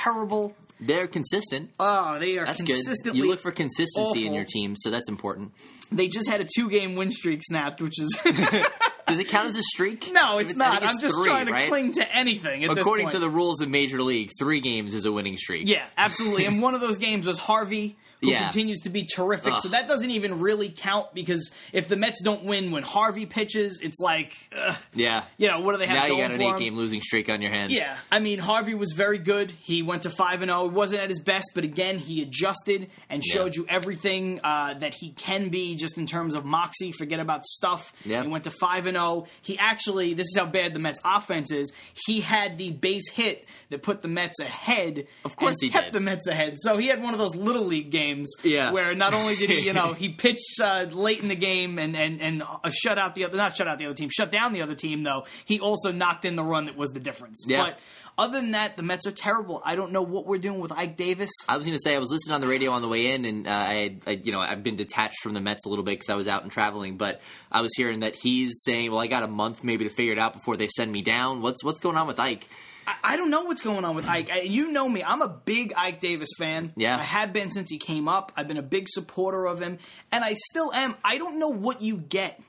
[0.04, 0.54] terrible.
[0.78, 1.70] They're consistent.
[1.80, 3.16] Oh, they are That's good.
[3.16, 5.52] You look for consistency in your team, so that's important.
[5.90, 8.20] They just had a two-game win streak snapped, which is
[9.08, 10.10] Does it count as a streak?
[10.12, 10.80] no, If it's not.
[10.80, 11.68] think I'm just three, trying to right?
[11.68, 12.64] cling to anything.
[12.64, 15.68] At According to the rules of Major League, three games is a winning streak.
[15.68, 16.44] Yeah, absolutely.
[16.46, 18.42] and one of those games was Harvey, who Yeah.
[18.44, 19.52] continues to be terrific.
[19.54, 19.58] Ugh.
[19.62, 23.80] So that doesn't even really count because if the Mets don't win when Harvey pitches,
[23.82, 25.24] it's like, ugh, Yeah.
[25.36, 26.12] you know, what do they have to do?
[26.14, 27.72] Now you got an eight-game losing streak on your hands.
[27.72, 29.52] Yeah, I mean Harvey was very good.
[29.60, 30.68] He went to five and zero.
[30.68, 33.60] He wasn't at his best, but again, he adjusted and showed Yeah.
[33.62, 36.92] you everything uh, that he can be, just in terms of moxie.
[36.92, 37.92] Forget about stuff.
[38.04, 38.22] Yeah.
[38.22, 39.26] He went to five and zero.
[39.42, 41.72] He actually, this is how bad the Mets' offense is.
[42.06, 45.06] He had the base hit that put the Mets ahead.
[45.24, 45.92] Of course he kept did.
[45.94, 46.54] the Mets ahead.
[46.58, 48.07] So he had one of those little league games.
[48.42, 48.70] Yeah.
[48.70, 51.96] where not only did he, you know, he pitched uh, late in the game and
[51.96, 54.52] and and uh, shut out the other, not shut out the other team, shut down
[54.52, 55.02] the other team.
[55.02, 57.44] Though he also knocked in the run that was the difference.
[57.46, 57.64] Yeah.
[57.64, 57.78] But
[58.18, 59.62] other than that, the Mets are terrible.
[59.64, 61.30] I don't know what we're doing with Ike Davis.
[61.48, 63.24] I was going to say I was listening on the radio on the way in,
[63.24, 65.84] and uh, I, had, I, you know, I've been detached from the Mets a little
[65.84, 66.96] bit because I was out and traveling.
[66.96, 67.20] But
[67.52, 70.18] I was hearing that he's saying, "Well, I got a month maybe to figure it
[70.18, 72.48] out before they send me down." What's what's going on with Ike?
[72.88, 74.30] I, I don't know what's going on with Ike.
[74.32, 75.02] I, you know me.
[75.02, 76.72] I'm a big Ike Davis fan.
[76.76, 76.96] Yeah.
[76.96, 78.32] I have been since he came up.
[78.36, 79.78] I've been a big supporter of him,
[80.10, 80.94] and I still am.
[81.04, 82.40] I don't know what you get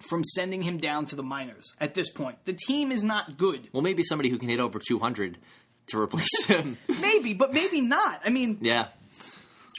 [0.00, 2.38] from sending him down to the minors at this point.
[2.44, 3.68] The team is not good.
[3.72, 5.38] Well, maybe somebody who can hit over two hundred
[5.88, 6.76] to replace him.
[7.00, 8.20] Maybe, but maybe not.
[8.24, 8.88] I mean, yeah,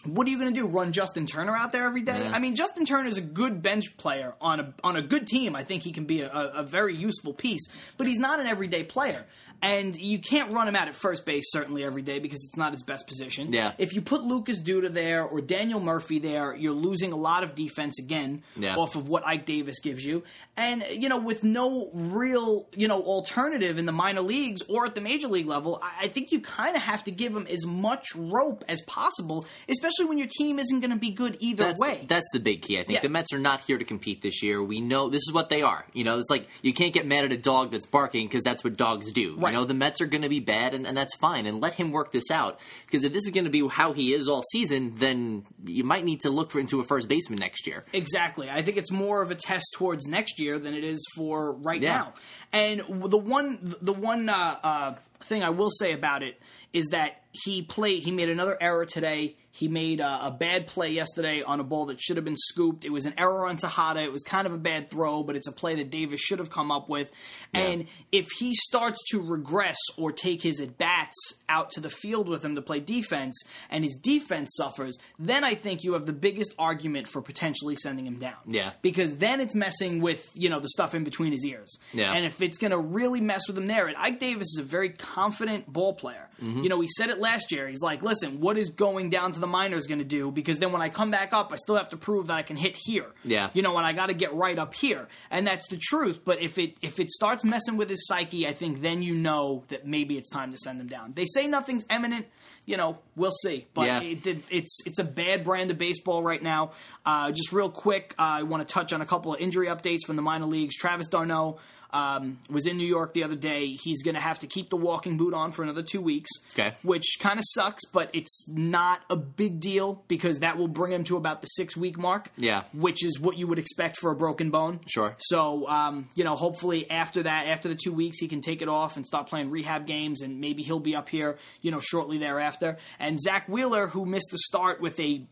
[0.06, 0.66] what are you going to do?
[0.66, 2.20] Run Justin Turner out there every day?
[2.24, 2.32] Yeah.
[2.34, 5.56] I mean, Justin Turner is a good bench player on a on a good team.
[5.56, 7.68] I think he can be a, a, a very useful piece,
[7.98, 9.26] but he's not an everyday player.
[9.64, 12.74] And you can't run him out at first base certainly every day because it's not
[12.74, 13.54] his best position.
[13.54, 13.72] Yeah.
[13.78, 17.56] If you put Lucas Duda there or Daniel Murphy there, you're losing a lot of
[17.56, 18.76] defense again Yeah.
[18.76, 20.24] off of what Ike Davis gives you.
[20.58, 24.96] And you know, with no real you know alternative in the minor leagues or at
[24.96, 27.66] the major league level, I, I think you kind of have to give him as
[27.66, 31.80] much rope as possible, especially when your team isn't going to be good either that's
[31.82, 32.06] way.
[32.08, 32.78] that's the big key.
[32.80, 33.02] I think Yeah.
[33.02, 34.62] the Mets are not here to compete this year.
[34.62, 35.86] We know this is what they are.
[35.94, 38.64] You know, it's like you can't get mad at a dog that's barking because that's
[38.64, 39.36] what dogs do.
[39.38, 39.53] Right.
[39.54, 41.46] You know, the Mets are going to be bad, and, and that's fine.
[41.46, 44.12] And let him work this out because if this is going to be how he
[44.12, 47.68] is all season, then you might need to look for into a first baseman next
[47.68, 47.86] year.
[47.94, 48.50] Exactly.
[48.50, 51.80] I think it's more of a test towards next year than it is for right
[51.80, 51.92] Yeah.
[51.94, 52.14] now.
[52.52, 52.80] And
[53.12, 56.42] the one, the one uh, uh, thing I will say about it
[56.74, 58.02] is that he played.
[58.02, 59.36] He made another error today.
[59.56, 62.86] He made uh, a bad play yesterday on a ball that should have been scooped.
[62.86, 64.02] It was an error on Tejada.
[64.02, 66.50] It was kind of a bad throw, but it's a play that Davis should have
[66.50, 67.12] come up with.
[67.54, 72.30] And if he starts to regress or take his at bats out to the field
[72.30, 76.14] with him to play defense, and his defense suffers, then I think you have the
[76.14, 78.38] biggest argument for potentially sending him down.
[78.48, 78.72] Yeah.
[78.82, 81.78] Because then it's messing with, you know, the stuff in between his ears.
[81.94, 82.12] Yeah.
[82.12, 84.64] And if it's going to really mess with him there, and Ike Davis is a
[84.64, 86.28] very confident ball player.
[86.44, 86.64] Mm-hmm.
[86.64, 87.68] You know, he said it last year.
[87.68, 90.30] He's like, listen, what is going down to the minors going to do?
[90.30, 92.58] Because then when I come back up, I still have to prove that I can
[92.58, 93.06] hit here.
[93.24, 93.50] Yeah.
[93.54, 95.08] You know, and I got to get right up here.
[95.32, 96.20] And that's the truth.
[96.26, 99.64] But if it if it starts messing with his psyche, I think then you know
[99.70, 101.14] that maybe it's time to send him down.
[101.16, 102.28] They say nothing's imminent.
[102.66, 103.68] You know, we'll see.
[103.74, 104.02] But Yeah.
[104.02, 106.72] it, it, it's it's a bad brand of baseball right now.
[107.06, 110.06] Uh, just real quick, uh, I want to touch on a couple of injury updates
[110.08, 110.76] from the minor leagues.
[110.78, 111.58] Travis d'Arnaud
[111.94, 113.68] um, was in New York the other day.
[113.68, 116.74] He's going to have to keep the walking boot on for another two weeks, Okay.
[116.84, 121.04] which kind of sucks, but it's not a big deal because that will bring him
[121.06, 122.30] to about the six week mark.
[122.38, 122.64] Yeah.
[122.74, 124.80] which is what you would expect for a broken bone.
[124.88, 125.16] Sure.
[125.20, 128.68] So, um, you know, hopefully after that, after the two weeks, he can take it
[128.70, 132.18] off and start playing rehab games, and maybe he'll be up here, you know, shortly
[132.18, 132.78] thereafter.
[133.00, 135.26] And Zack Wheeler, who missed the start with a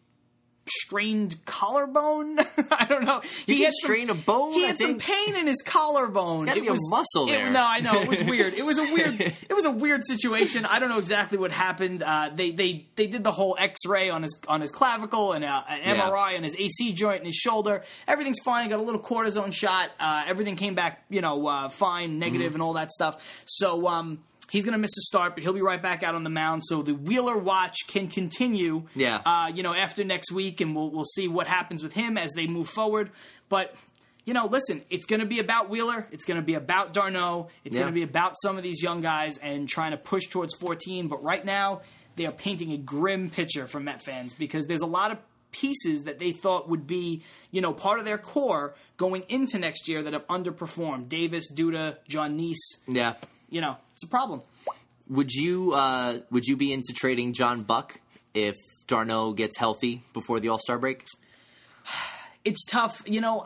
[0.79, 2.39] strained collarbone.
[2.71, 3.21] I don't know.
[3.45, 6.45] You he had strain some, a bone, He I had some pain in his collarbone.
[6.45, 7.49] gotta It be a was- muscle it- there.
[7.51, 8.53] no, I know it was weird.
[8.53, 9.19] It was a weird.
[9.49, 10.65] it was a weird situation.
[10.65, 12.03] I don't know exactly what happened.
[12.03, 15.63] Uh, they they they did the whole X-ray on his on his clavicle and uh,
[15.69, 16.09] an Yeah.
[16.09, 17.83] MRI on his AC joint and his shoulder.
[18.07, 18.63] Everything's fine.
[18.63, 19.91] He got a little cortisone shot.
[19.99, 22.55] Uh, everything came back, you know, uh, fine, negative, Mm-hmm.
[22.55, 23.21] and all that stuff.
[23.45, 23.87] So.
[23.87, 24.19] Um,
[24.51, 26.61] He's going to miss a start, but he'll be right back out on the mound.
[26.65, 28.83] So the Wheeler watch can continue.
[28.95, 29.21] Yeah.
[29.25, 32.31] Uh, you know, after next week, and we'll we'll see what happens with him as
[32.33, 33.11] they move forward.
[33.47, 33.73] But
[34.25, 36.05] you know, listen, it's going to be about Wheeler.
[36.11, 37.47] It's going to be about d'Arnaud.
[37.63, 37.83] It's Yeah.
[37.83, 41.07] going to be about some of these young guys and trying to push towards 14.
[41.07, 41.81] But right now,
[42.17, 45.17] they are painting a grim picture for Met fans because there's a lot of
[45.51, 49.87] pieces that they thought would be, you know, part of their core going into next
[49.89, 51.09] year that have underperformed.
[51.09, 52.77] Davis, Duda, Jon Niese.
[52.87, 53.15] Yeah.
[53.49, 54.41] You know, it's a problem.
[55.09, 58.01] Would you uh, would you be into trading John Buck
[58.33, 58.55] if
[58.87, 61.05] d'Arnaud gets healthy before the All Star break?
[62.45, 63.03] it's tough.
[63.05, 63.45] You know,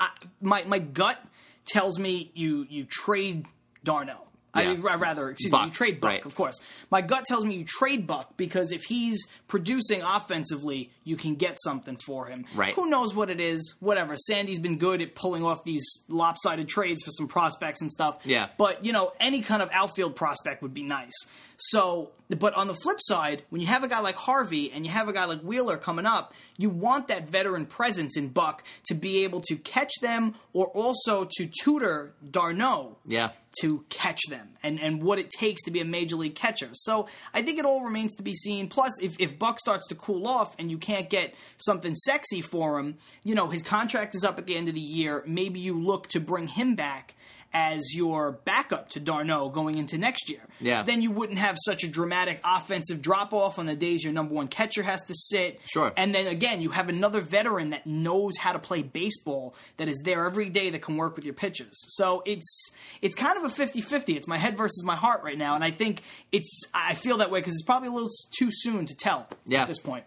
[0.00, 0.10] I,
[0.40, 1.24] my my gut
[1.66, 3.46] tells me you you trade
[3.84, 4.26] d'Arnaud.
[4.54, 6.26] I mean, rather, excuse Buck, me, you trade Buck, right.
[6.26, 6.60] of course.
[6.90, 11.56] My gut tells me you trade Buck because if he's producing offensively, you can get
[11.62, 12.44] something for him.
[12.54, 12.74] Right.
[12.74, 13.74] Who knows what it is?
[13.80, 14.14] Whatever.
[14.16, 18.18] Sandy's been good at pulling off these lopsided trades for some prospects and stuff.
[18.24, 18.48] Yeah.
[18.58, 21.12] But, you know, any kind of outfield prospect would be nice.
[21.56, 24.90] So, but on the flip side, when you have a guy like Harvey and you
[24.90, 28.94] have a guy like Wheeler coming up, you want that veteran presence in Buck to
[28.94, 33.30] be able to catch them or also to tutor d'Arnaud Yeah.
[33.60, 36.70] to catch them and, and what it takes to be a major league catcher.
[36.72, 38.68] So I think it all remains to be seen.
[38.68, 42.78] Plus, if, if Buck starts to cool off and you can't get something sexy for
[42.78, 45.22] him, you know, his contract is up at the end of the year.
[45.26, 47.14] Maybe you look to bring him back
[47.54, 50.40] as your backup to d'Arnaud going into next year.
[50.60, 50.82] Yeah.
[50.82, 54.34] Then you wouldn't have such a dramatic offensive drop off on the days your number
[54.34, 55.60] one catcher has to sit.
[55.66, 55.92] Sure.
[55.96, 60.00] And then again, you have another veteran that knows how to play baseball that is
[60.04, 61.78] there every day that can work with your pitchers.
[61.88, 62.70] So it's
[63.02, 64.16] it's kind of a 50-50.
[64.16, 67.30] It's my head versus my heart right now and I think it's I feel that
[67.30, 69.62] way cuz it's probably a little too soon to tell Yeah.
[69.62, 70.04] at this point.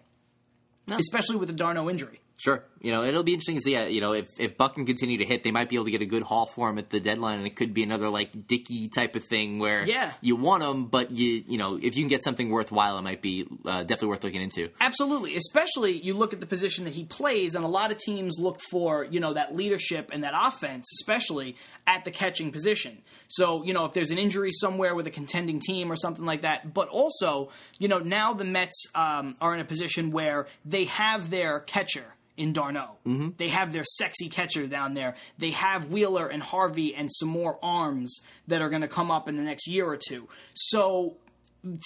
[0.89, 2.21] Especially with the d'Arnaud injury.
[2.37, 2.63] Sure.
[2.81, 3.75] You know, it'll be interesting to see.
[3.77, 5.91] uh, You know, if, if Buck can continue to hit, they might be able to
[5.91, 8.45] get a good haul for him at the deadline, and it could be another like
[8.47, 10.11] Dickey type of thing where Yeah.
[10.19, 13.21] you want him, but you you know if you can get something worthwhile, it might
[13.21, 14.69] be uh, definitely worth looking into.
[14.81, 15.37] Absolutely.
[15.37, 18.59] Especially you look at the position that he plays, and a lot of teams look
[18.69, 21.55] for, you know, that leadership and that offense, especially
[21.87, 23.01] at the catching position.
[23.29, 26.41] So, you know, if there's an injury somewhere with a contending team or something like
[26.41, 30.83] that, but also, you know, now the Mets um, are in a position where they
[30.85, 32.05] have their catcher
[32.37, 32.97] in d'Arnaud.
[33.05, 33.29] Mm-hmm.
[33.37, 35.15] They have their sexy catcher down there.
[35.37, 39.27] They have Wheeler and Harvey and some more arms that are going to come up
[39.29, 40.27] in the next year or two.
[40.53, 41.17] So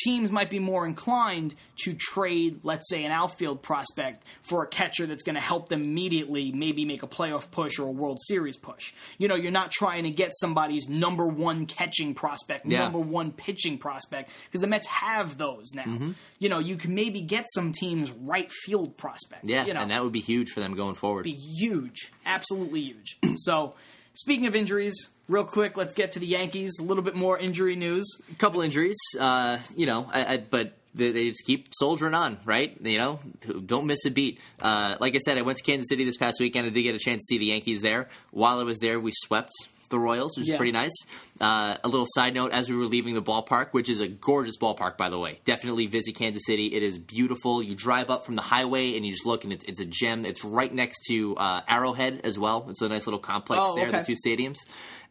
[0.03, 5.05] teams might be more inclined to trade, let's say, an outfield prospect for a catcher
[5.05, 8.57] that's going to help them immediately maybe make a playoff push or a World Series
[8.57, 8.93] push.
[9.17, 12.79] You know, you're not trying to get somebody's number one catching prospect, Yeah.
[12.79, 15.83] number one pitching prospect, because the Mets have those now.
[15.83, 16.11] Mm-hmm.
[16.39, 19.45] You know, you can maybe get some teams' right field prospect.
[19.47, 21.23] Yeah, you know, and that would be huge for them going forward.
[21.23, 23.17] be huge, absolutely huge.
[23.37, 23.75] so,
[24.13, 26.77] speaking of injuries, real quick, let's get to the Yankees.
[26.79, 28.05] A little bit more injury news.
[28.31, 32.75] A couple injuries, uh, you know, I, I, but they, just keep soldiering on, right?
[32.81, 33.19] You know,
[33.65, 34.39] don't miss a beat.
[34.59, 36.67] Uh, like I said, I went to Kansas City this past weekend.
[36.67, 38.09] I did get a chance to see the Yankees there.
[38.31, 39.51] While I was there, we swept
[39.89, 40.53] the Royals, which Yeah.
[40.53, 40.93] is pretty nice.
[41.41, 44.57] Uh, a little side note: as we were leaving the ballpark, which is a gorgeous
[44.57, 46.67] ballpark, by the way, definitely visit Kansas City.
[46.75, 47.61] It is beautiful.
[47.63, 50.25] You drive up from the highway and you just look, and it's, it's a gem.
[50.25, 52.65] It's right next to uh, Arrowhead as well.
[52.69, 53.99] It's a nice little complex Oh, there, okay.
[53.99, 54.57] the two stadiums,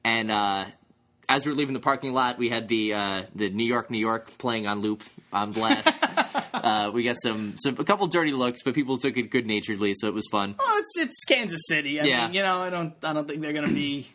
[0.05, 0.31] and.
[0.31, 0.64] Uh,
[1.31, 3.99] as we were leaving the parking lot, we had the uh, the New York, New
[3.99, 5.87] York playing on loop on blast.
[6.55, 9.93] uh, we got some, some a couple dirty looks, but people took it good naturedly,
[9.95, 10.55] so it was fun.
[10.59, 12.01] Oh, it's it's Kansas City.
[12.01, 12.27] I Yeah.
[12.29, 14.07] mean, you know, I don't I don't think they're going to be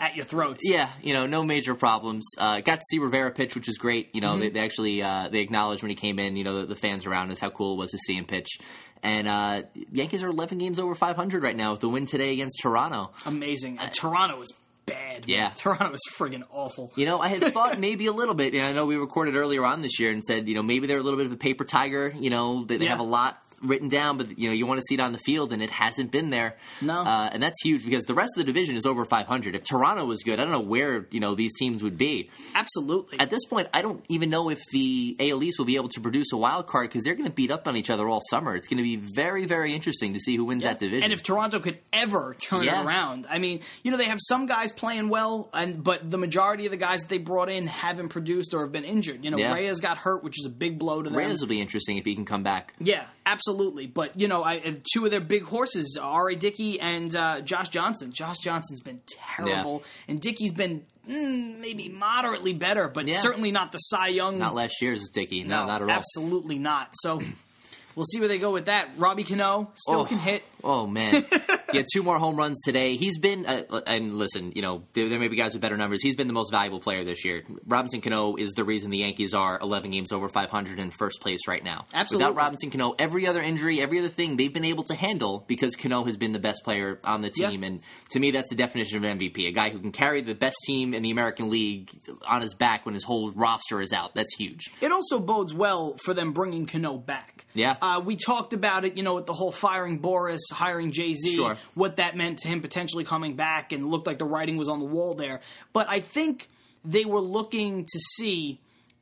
[0.00, 0.60] at your throats.
[0.62, 2.24] Yeah, you know, no major problems.
[2.38, 4.14] Uh, got to see Rivera pitch, which was great.
[4.14, 4.40] You know, Mm-hmm.
[4.40, 6.36] they, they actually uh, they acknowledged when he came in.
[6.36, 8.58] You know, the, the fans around us how cool it was to see him pitch.
[9.02, 12.58] And uh, Yankees are 11 games over 500 right now with the win today against
[12.60, 13.10] Toronto.
[13.26, 13.78] amazing.
[13.80, 14.52] And Toronto is
[14.86, 15.20] bad.
[15.20, 15.22] man.
[15.28, 15.50] Yeah.
[15.50, 16.90] Toronto is friggin' awful.
[16.96, 18.54] You know, I had thought maybe a little bit.
[18.54, 20.98] And I know we recorded earlier on this year and said, you know, maybe they're
[20.98, 22.12] a little bit of a paper tiger.
[22.18, 22.90] You know, they, they Yeah.
[22.90, 25.18] have a lot written down, but you know, you want to see it on the
[25.18, 26.56] field, and it hasn't been there.
[26.80, 27.00] No.
[27.00, 29.54] uh, and that's huge because the rest of the division is over 500.
[29.54, 32.30] If Toronto was good, I don't know where you know these teams would be.
[32.54, 33.20] Absolutely.
[33.20, 36.00] At this point, I don't even know if the AL East will be able to
[36.00, 38.54] produce a wild card because they're going to beat up on each other all summer.
[38.56, 41.04] It's going to be very, very interesting to see who wins that division.
[41.04, 42.80] And if Toronto could ever turn Yeah.
[42.80, 46.18] it around, I mean, you know, they have some guys playing well, and but the
[46.18, 49.24] majority of the guys that they brought in haven't produced or have been injured.
[49.24, 49.52] You know, Yeah.
[49.54, 51.18] Reyes got hurt, which is a big blow to them.
[51.18, 52.74] Reyes will be interesting if he can come back.
[52.80, 53.47] Yeah, absolutely.
[53.86, 56.36] But you know, I, two of their big horses, R.A.
[56.36, 58.12] Dickey and uh, Josh Johnson.
[58.12, 63.18] Josh Johnson's been terrible, and Dickey's been mm, maybe moderately better, but Yeah.
[63.18, 64.38] certainly not the Cy Young.
[64.38, 65.44] Not last year's Dickey.
[65.44, 65.90] No, not at all.
[65.90, 66.90] Absolutely not.
[66.94, 67.20] So
[67.94, 68.90] we'll see where they go with that.
[68.98, 70.04] Robbie Cano still Oh.
[70.04, 70.42] can hit.
[70.62, 71.24] Oh man,
[71.70, 72.96] he had two more home runs today.
[72.96, 76.02] He's been uh, and listen, you know there, there may be guys with better numbers.
[76.02, 77.44] He's been the most valuable player this year.
[77.66, 81.46] Robinson Cano is the reason the Yankees are 11 games over 500 in first place
[81.46, 81.86] right now.
[81.94, 82.24] Absolutely.
[82.24, 85.76] Without Robinson Cano, every other injury, every other thing they've been able to handle because
[85.76, 87.62] Cano has been the best player on the team.
[87.62, 87.68] Yeah.
[87.68, 90.56] And to me, that's the definition of MVP: a guy who can carry the best
[90.66, 91.90] team in the American League
[92.26, 94.14] on his back when his whole roster is out.
[94.14, 94.70] That's huge.
[94.80, 97.46] It also bodes well for them bringing Cano back.
[97.54, 97.76] Yeah.
[97.80, 101.34] Uh, we talked about it, you know, with the whole firing Boras, hiring Jay Z,
[101.34, 101.56] Sure.
[101.74, 104.78] what that meant to him potentially coming back, and looked like the writing was on
[104.78, 105.40] the wall there.
[105.72, 106.48] But I think
[106.84, 108.60] they were looking to see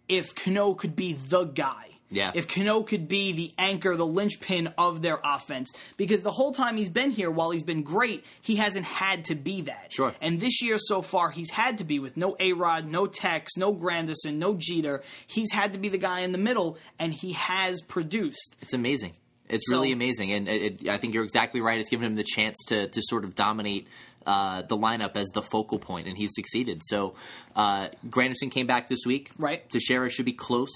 [0.08, 2.30] if Cano could be the guy Yeah.
[2.36, 6.76] If Cano could be the anchor, the linchpin of their offense, because the whole time
[6.76, 9.92] he's been here, while he's been great, he hasn't had to be that.
[9.92, 10.14] Sure.
[10.20, 13.56] And this year so far, he's had to be with no A Rod, no Tex,
[13.56, 15.02] no Granderson, no Jeter.
[15.26, 18.54] He's had to be the guy in the middle, and he has produced.
[18.62, 19.14] It's amazing.
[19.48, 21.78] It's So- really amazing, and it, it- I think you're exactly right.
[21.80, 23.86] It's given him the chance to to sort of dominate
[24.26, 26.82] uh, the lineup as the focal point, and he's succeeded.
[26.84, 27.14] So,
[27.54, 29.30] uh, Granderson came back this week.
[29.38, 29.68] Right.
[29.70, 30.74] Teixeira should be close.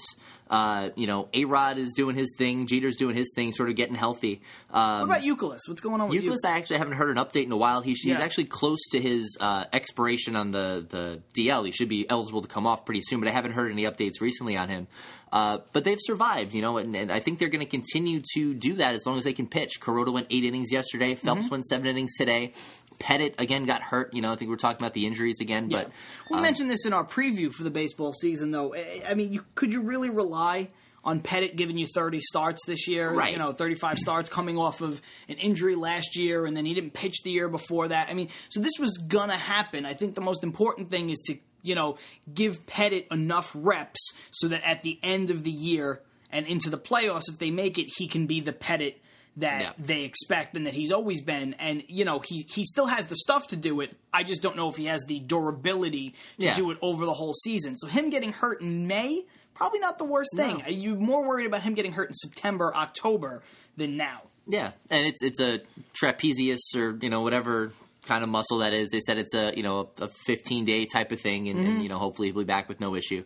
[0.49, 2.67] Uh, you know, A Rod is doing his thing.
[2.67, 4.41] Jeter's doing his thing, sort of getting healthy.
[4.69, 5.59] Um, What about Youkilis?
[5.69, 7.79] What's going on with Youkilis, I actually haven't heard an update in a while.
[7.79, 8.21] He's, he's Yeah.
[8.21, 11.65] actually close to his uh, expiration on the, the DL.
[11.65, 14.19] He should be eligible to come off pretty soon, but I haven't heard any updates
[14.19, 14.87] recently on him.
[15.31, 18.53] Uh, but they've survived, you know, and, and I think they're going to continue to
[18.53, 19.79] do that as long as they can pitch.
[19.79, 21.15] Kuroda went eight innings yesterday.
[21.15, 21.49] Phelps Mm-hmm.
[21.49, 22.51] went seven innings today.
[23.01, 24.13] Pettitte again got hurt.
[24.13, 25.83] You know, I think we're talking about the injuries again, Yeah.
[25.83, 25.91] but
[26.29, 28.75] we um, mentioned this in our preview for the baseball season, though.
[28.75, 30.69] I mean, you, could you really rely
[31.03, 33.11] on Pettitte giving you 30 starts this year?
[33.11, 33.31] Right.
[33.33, 36.93] You know, 35 starts coming off of an injury last year, and then he didn't
[36.93, 38.07] pitch the year before that.
[38.09, 39.85] I mean, so this was gonna happen.
[39.85, 41.97] I think the most important thing is to you know
[42.31, 46.77] give Pettitte enough reps so that at the end of the year and into the
[46.77, 48.95] playoffs, if they make it, he can be the Pettitte
[49.37, 49.71] that Yeah.
[49.77, 51.53] they expect and that he's always been.
[51.59, 53.95] And you know, he he still has the stuff to do it.
[54.13, 56.53] I just don't know if he has the durability to Yeah.
[56.55, 57.77] do it over the whole season.
[57.77, 60.57] So him getting hurt in May, probably not the worst thing.
[60.59, 60.67] No.
[60.67, 63.41] You're more worried about him getting hurt in September, October
[63.77, 64.23] than now.
[64.47, 65.61] Yeah, and it's it's a
[65.93, 67.71] trapezius or you know whatever
[68.05, 68.89] kind of muscle that is.
[68.89, 71.69] They said it's a you know a 15 day type of thing, and, Mm-hmm.
[71.69, 73.23] and you know hopefully he'll be back with no issue.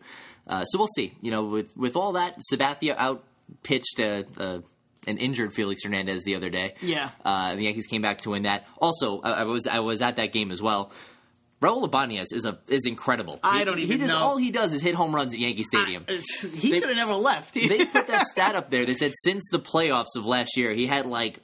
[0.48, 1.14] Uh, so we'll see.
[1.22, 3.24] You know, with with all that, Sabathia out
[3.64, 4.62] pitched a, a
[5.08, 6.76] an injured Felix Hernandez the other day.
[6.82, 7.10] Yeah.
[7.26, 8.66] uh, and the Yankees came back to win that.
[8.80, 10.92] Also, I, I was I was at that game as well.
[11.62, 13.40] Raul Ibanez is a is incredible.
[13.42, 14.20] I He- don't he even just know.
[14.20, 17.14] all he does is hit home runs at Yankee Stadium It's- he should have never
[17.16, 17.54] left.
[17.56, 18.86] they put that stat up there.
[18.86, 21.40] They said since the playoffs of last year, he had like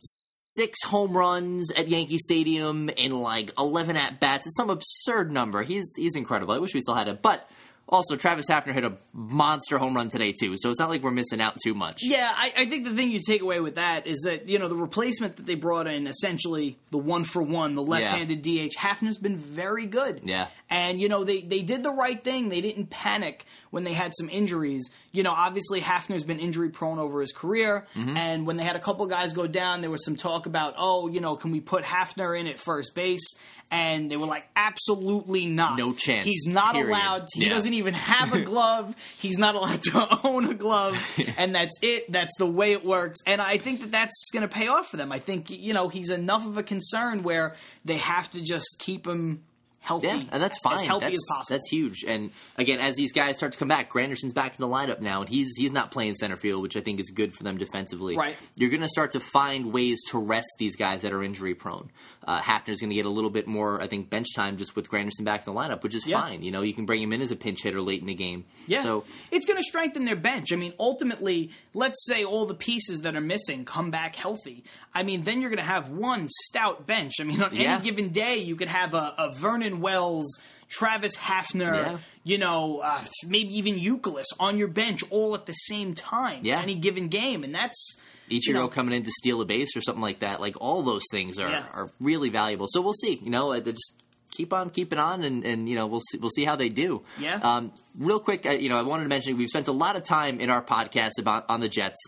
[0.00, 4.46] six home runs at Yankee Stadium and like eleven at bats.
[4.46, 5.62] It's some absurd number.
[5.62, 6.54] He's he's incredible.
[6.54, 7.48] I wish we still had it, but.
[7.90, 11.10] Also, Travis Hafner hit a monster home run today too, so it's not like we're
[11.10, 12.00] missing out too much.
[12.02, 14.68] Yeah, I, I think the thing you take away with that is that you know
[14.68, 18.76] the replacement that they brought in, essentially the one for one, the left-handed DH.
[18.76, 20.20] Hafner's been very good.
[20.24, 20.48] Yeah.
[20.68, 22.50] and you know they they did the right thing.
[22.50, 24.90] They didn't panic when they had some injuries.
[25.12, 28.16] You know, obviously Hafner's been injury prone over his career, Mm-hmm.
[28.16, 31.08] and when they had a couple guys go down, there was some talk about, oh,
[31.08, 33.26] you know, can we put Hafner in at first base?
[33.70, 35.76] And they were like, absolutely not.
[35.78, 36.90] No chance, He's not period.
[36.90, 37.26] allowed.
[37.28, 37.50] To, he Yeah.
[37.54, 38.94] doesn't even have a glove.
[39.18, 40.96] He's not allowed to own a glove,
[41.36, 42.10] and that's it.
[42.10, 43.18] That's the way it works.
[43.26, 45.12] And I think that that's going to pay off for them.
[45.12, 49.06] I think you know he's enough of a concern where they have to just keep
[49.06, 49.42] him
[49.88, 50.06] healthy.
[50.08, 50.74] Yeah, and that's fine.
[50.74, 51.56] as healthy that's, as possible.
[51.56, 52.04] That's huge.
[52.06, 55.20] And again, as these guys start to come back, Granderson's back in the lineup now,
[55.20, 58.16] and he's he's not playing center field, which I think is good for them defensively.
[58.16, 58.36] Right.
[58.54, 61.90] You're going to start to find ways to rest these guys that are injury prone.
[62.28, 64.90] Uh, Hafner's going to get a little bit more, I think, bench time just with
[64.90, 66.20] Granderson back in the lineup, which is Yeah.
[66.20, 66.42] fine.
[66.42, 68.44] You know, you can bring him in as a pinch hitter late in the game.
[68.66, 68.82] Yeah.
[68.82, 70.52] So it's going to strengthen their bench.
[70.52, 74.62] I mean, ultimately, let's say all the pieces that are missing come back healthy.
[74.94, 77.14] I mean, then you're going to have one stout bench.
[77.18, 77.76] I mean, on Yeah.
[77.76, 80.38] any given day, you could have a, a Vernon Wells,
[80.68, 81.98] Travis Hafner, Yeah.
[82.24, 86.40] you know, uh, maybe even Youkilis on your bench all at the same time.
[86.44, 86.60] Yeah.
[86.60, 87.42] Any given game.
[87.42, 87.98] And that's.
[88.30, 90.40] Ichiro you know, coming in to steal a base or something like that.
[90.40, 91.64] Like all those things are, Yeah.
[91.72, 92.66] are really valuable.
[92.68, 93.20] So we'll see.
[93.22, 93.94] You know, uh, just
[94.30, 97.02] keep on keeping on, and, and you know we'll see, we'll see how they do.
[97.18, 97.36] Yeah.
[97.42, 100.04] Um, real quick, uh, you know, I wanted to mention we've spent a lot of
[100.04, 101.98] time in our podcast about on the Jets,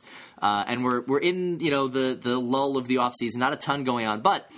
[0.41, 3.37] uh, and we're we're in you know the the lull of the offseason.
[3.37, 4.49] Not a ton going on, but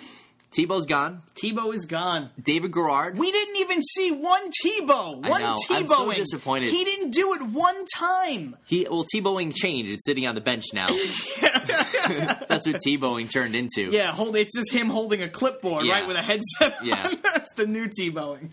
[0.56, 1.22] Tebow's gone.
[1.34, 2.28] Tebow is gone.
[2.42, 3.16] David Garrard.
[3.18, 5.24] We didn't even see one Tebow.
[5.24, 5.56] I One know.
[5.68, 5.80] Tebowing.
[5.80, 6.70] I'm so disappointed.
[6.70, 8.56] He didn't do it one time.
[8.66, 9.90] He well Tebowing changed.
[9.92, 10.88] It's sitting on the bench now.
[11.40, 13.90] That's what Tebowing turned into.
[13.90, 14.36] Yeah, hold.
[14.36, 15.92] It's just him holding a clipboard, Yeah.
[15.94, 16.80] right, with a headset.
[16.80, 16.86] on.
[16.86, 17.10] Yeah.
[17.22, 18.50] That's the new Tebowing.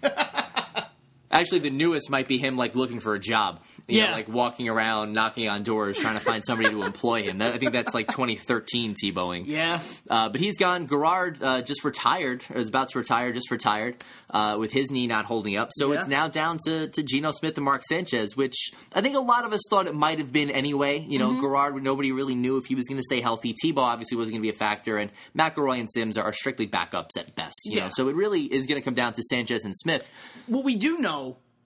[1.31, 3.59] Actually, the newest might be him like looking for a job.
[3.87, 4.13] You know, Yeah.
[4.13, 7.37] like walking around, knocking on doors, trying to find somebody to employ him.
[7.37, 9.43] That, I think that's like 2013 Tebowing.
[9.45, 9.79] yeah.
[10.09, 10.85] Uh, but he's gone.
[10.87, 15.05] Garrard uh, just retired, or is about to retire, just retired, uh, with his knee
[15.07, 15.69] not holding up.
[15.73, 15.99] So Yeah.
[16.01, 19.45] it's now down to, to Geno Smith and Mark Sanchez, which I think a lot
[19.45, 20.99] of us thought it might have been anyway.
[20.99, 21.35] You Mm-hmm.
[21.35, 23.53] know, Garrard, nobody really knew if he was going to stay healthy.
[23.63, 26.67] Tebow obviously wasn't going to be a factor, and McElroy and Simms are, are strictly
[26.67, 27.55] backups at best.
[27.65, 27.83] You Yeah.
[27.85, 30.07] know, so it really is going to come down to Sanchez and Smith.
[30.47, 31.18] What we do know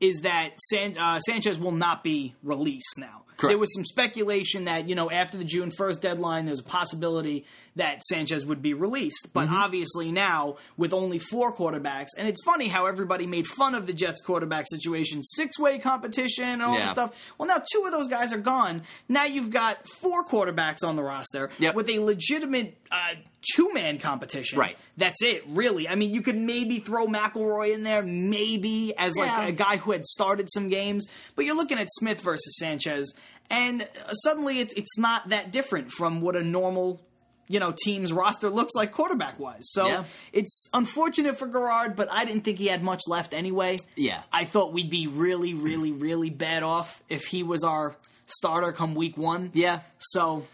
[0.04, 3.23] is that San, uh, Sanchez will not be released now.
[3.44, 3.52] Correct.
[3.52, 7.46] There was some speculation that you know after the June first deadline, there's a possibility
[7.76, 9.30] that Sanchez would be released.
[9.34, 9.56] But Mm-hmm.
[9.56, 13.94] obviously now with only four quarterbacks, and it's funny how everybody made fun of the
[13.94, 17.34] Jets quarterback situation, six way competition and all this stuff.
[17.38, 18.84] Well, now two of those guys are gone.
[19.10, 21.76] Now you've got four quarterbacks on the roster Yep.
[21.76, 23.16] with a legitimate uh,
[23.56, 24.58] two man competition.
[24.60, 24.78] Right.
[24.98, 25.90] That's it, really.
[25.90, 29.48] I mean, you could maybe throw McElroy in there, maybe as like Yeah.
[29.48, 33.14] a guy who had started some games, but you're looking at Smith versus Sanchez,
[33.50, 33.88] and
[34.24, 37.00] suddenly it's it's not that different from what a normal.
[37.50, 39.60] You know, team's roster looks like quarterback wise.
[39.64, 40.04] So Yeah.
[40.32, 43.78] it's unfortunate for Garrard, but I didn't think he had much left anyway.
[43.98, 44.22] Yeah.
[44.32, 48.96] I thought we'd be really, really, really bad off if he was our starter come
[48.96, 49.52] week one.
[49.54, 49.82] Yeah.
[50.00, 50.48] So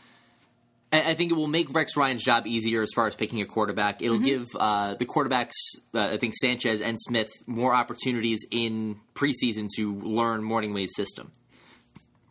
[0.92, 4.02] I think it will make Rex Ryan's job easier as far as picking a quarterback.
[4.02, 5.54] It'll give uh, the quarterbacks,
[5.94, 11.32] uh, I think Sanchez and Smith, more opportunities in preseason to learn Mornhinweg's system,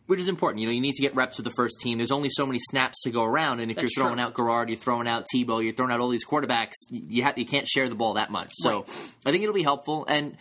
[0.09, 0.59] which is important.
[0.61, 1.97] You know, you need to get reps with the first team.
[1.99, 4.25] There's only so many snaps to go around, and if That's you're throwing true.
[4.25, 7.45] out Garrard, you're throwing out Tebow, you're throwing out all these quarterbacks, you ha- you
[7.45, 8.49] can't share the ball that much.
[8.55, 8.89] So Right.
[9.27, 10.35] I think it'll be helpful and.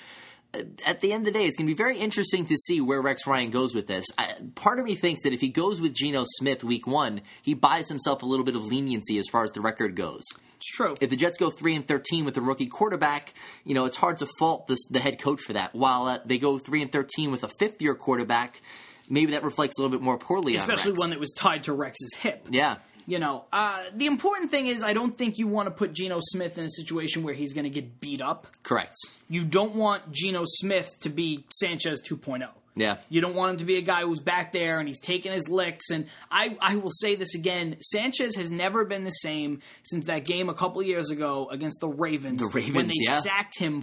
[0.55, 2.81] uh, At the end of the day, it's going to be very interesting to see
[2.81, 4.07] where Rex Ryan goes with this.
[4.17, 7.53] I, part of me thinks that if he goes with Geno Smith week one, he
[7.53, 10.25] buys himself a little bit of leniency as far as the record goes.
[10.57, 10.95] it's true.
[11.03, 13.35] If the Jets go three and thirteen with a rookie quarterback,
[13.67, 15.75] you know it's hard to fault this, the head coach for that.
[15.75, 18.63] While uh, they go three and thirteen with a fifth year quarterback,
[19.09, 21.73] maybe that reflects a little bit more poorly Especially on one that was tied to
[21.73, 22.47] Rex's hip.
[22.51, 25.93] yeah, You know, uh, the important thing is I don't think you want to put
[25.93, 28.47] Geno Smith in a situation where he's going to get beat up.
[28.63, 28.97] correct.
[29.29, 32.49] You don't want Geno Smith to be Sanchez 2.0.
[32.79, 35.33] Yeah, You don't want him to be a guy who's back there and he's taking
[35.33, 35.91] his licks.
[35.91, 40.25] And I, I will say this again: Sanchez has never been the same since that
[40.25, 42.41] game a couple years ago against the Ravens.
[42.41, 43.21] The Ravens, when they yeah.
[43.21, 43.83] sacked him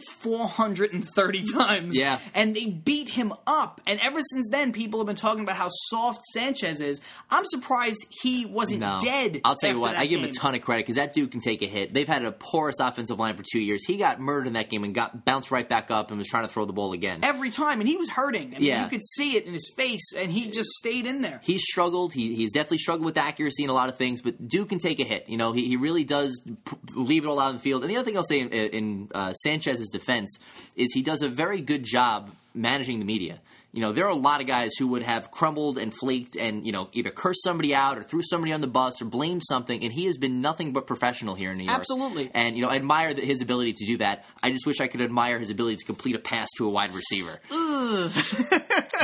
[0.70, 1.96] 430 times.
[1.96, 2.20] Yeah.
[2.34, 3.82] and they beat him up.
[3.86, 7.02] And ever since then, people have been talking about how soft Sanchez is.
[7.30, 8.98] I'm surprised he wasn't no.
[9.02, 9.42] dead.
[9.44, 11.40] I'll tell you what, I give him a ton of credit because that dude can
[11.40, 11.94] take a hit.
[11.94, 13.86] They've had a porous offensive line for two years.
[13.86, 16.44] He got murdered in that game and got bounced right back up and was trying
[16.44, 17.20] to throw the ball again.
[17.24, 18.56] every time, and he was hurting.
[18.56, 18.85] I mean, Yeah.
[18.86, 21.42] You could see it in his face, and he just stayed in there.
[21.44, 22.14] He struggled.
[22.14, 25.00] He, he's definitely struggled with accuracy in a lot of things, but Duke can take
[25.00, 25.28] a hit.
[25.28, 27.84] You know, he, he really does p- leave it all out in the field.
[27.84, 30.38] And the other thing I'll say in, in uh, Sanchez's defense
[30.76, 33.42] is he does a very good job managing the media.
[33.76, 36.66] You know, there are a lot of guys who would have crumbled and flaked and,
[36.66, 39.84] you know, either cursed somebody out or threw somebody on the bus or blamed something,
[39.84, 41.78] and he has been nothing but professional here in New York.
[41.78, 42.32] Absolutely.
[42.34, 44.24] And, you know, I admire that his ability to do that.
[44.42, 46.94] I just wish I could admire his ability to complete a pass to a wide
[46.94, 47.40] receiver.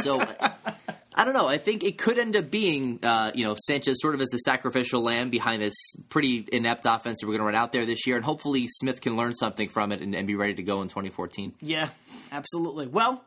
[0.02, 0.26] so
[1.14, 1.48] I don't know.
[1.48, 4.38] I think it could end up being, uh, you know, Sanchez sort of as the
[4.38, 5.76] sacrificial lamb behind this
[6.08, 9.02] pretty inept offense that we're going to run out there this year, and hopefully Smith
[9.02, 11.54] can learn something from it and, and be ready to go in 2014.
[11.60, 11.90] Yeah,
[12.32, 12.88] absolutely.
[12.88, 13.22] Well,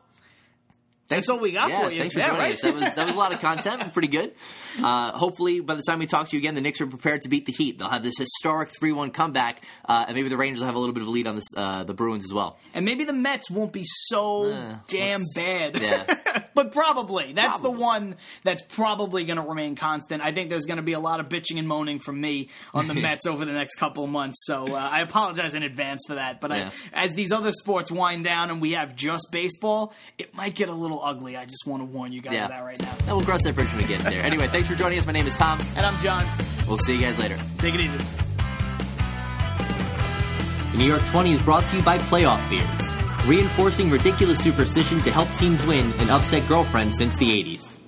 [1.07, 1.99] Thanks, That's all we got yeah, for you.
[1.99, 2.53] Thanks for Yeah, joining right?
[2.55, 2.61] us.
[2.61, 3.93] That was that was a lot of content.
[3.93, 4.33] Pretty good.
[4.81, 7.29] Uh, hopefully, by the time we talk to you again, the Knicks are prepared to
[7.29, 7.77] beat the Heat.
[7.77, 10.93] They'll have this historic three-one comeback, uh, and maybe the Rangers will have a little
[10.93, 12.57] bit of a lead on this, uh, the Bruins as well.
[12.73, 15.79] and maybe the Mets won't be so Uh, damn bad.
[15.79, 16.43] yeah.
[16.55, 17.33] but probably.
[17.33, 20.21] That's the one that's probably going to remain constant.
[20.23, 22.87] I think there's going to be a lot of bitching and moaning from me on
[22.87, 24.43] the Mets over the next couple of months.
[24.45, 26.41] So uh, I apologize in advance for that.
[26.41, 26.71] But Yeah.
[26.93, 30.67] I, as these other sports wind down and we have just baseball, it might get
[30.69, 31.35] a little ugly.
[31.37, 32.43] I just want to warn you guys Yeah.
[32.45, 32.91] of that right now.
[33.07, 34.23] And we'll cross that bridge when we get there.
[34.23, 35.05] Anyway, thanks for joining us.
[35.05, 35.59] My name is Tom.
[35.75, 36.25] And I'm John.
[36.67, 37.37] We'll see you guys later.
[37.57, 37.97] Take it easy.
[40.71, 45.11] The New York 20 is brought to you by Playoff Fears, reinforcing ridiculous superstition to
[45.11, 47.79] help teams win and upset girlfriends since the 80s.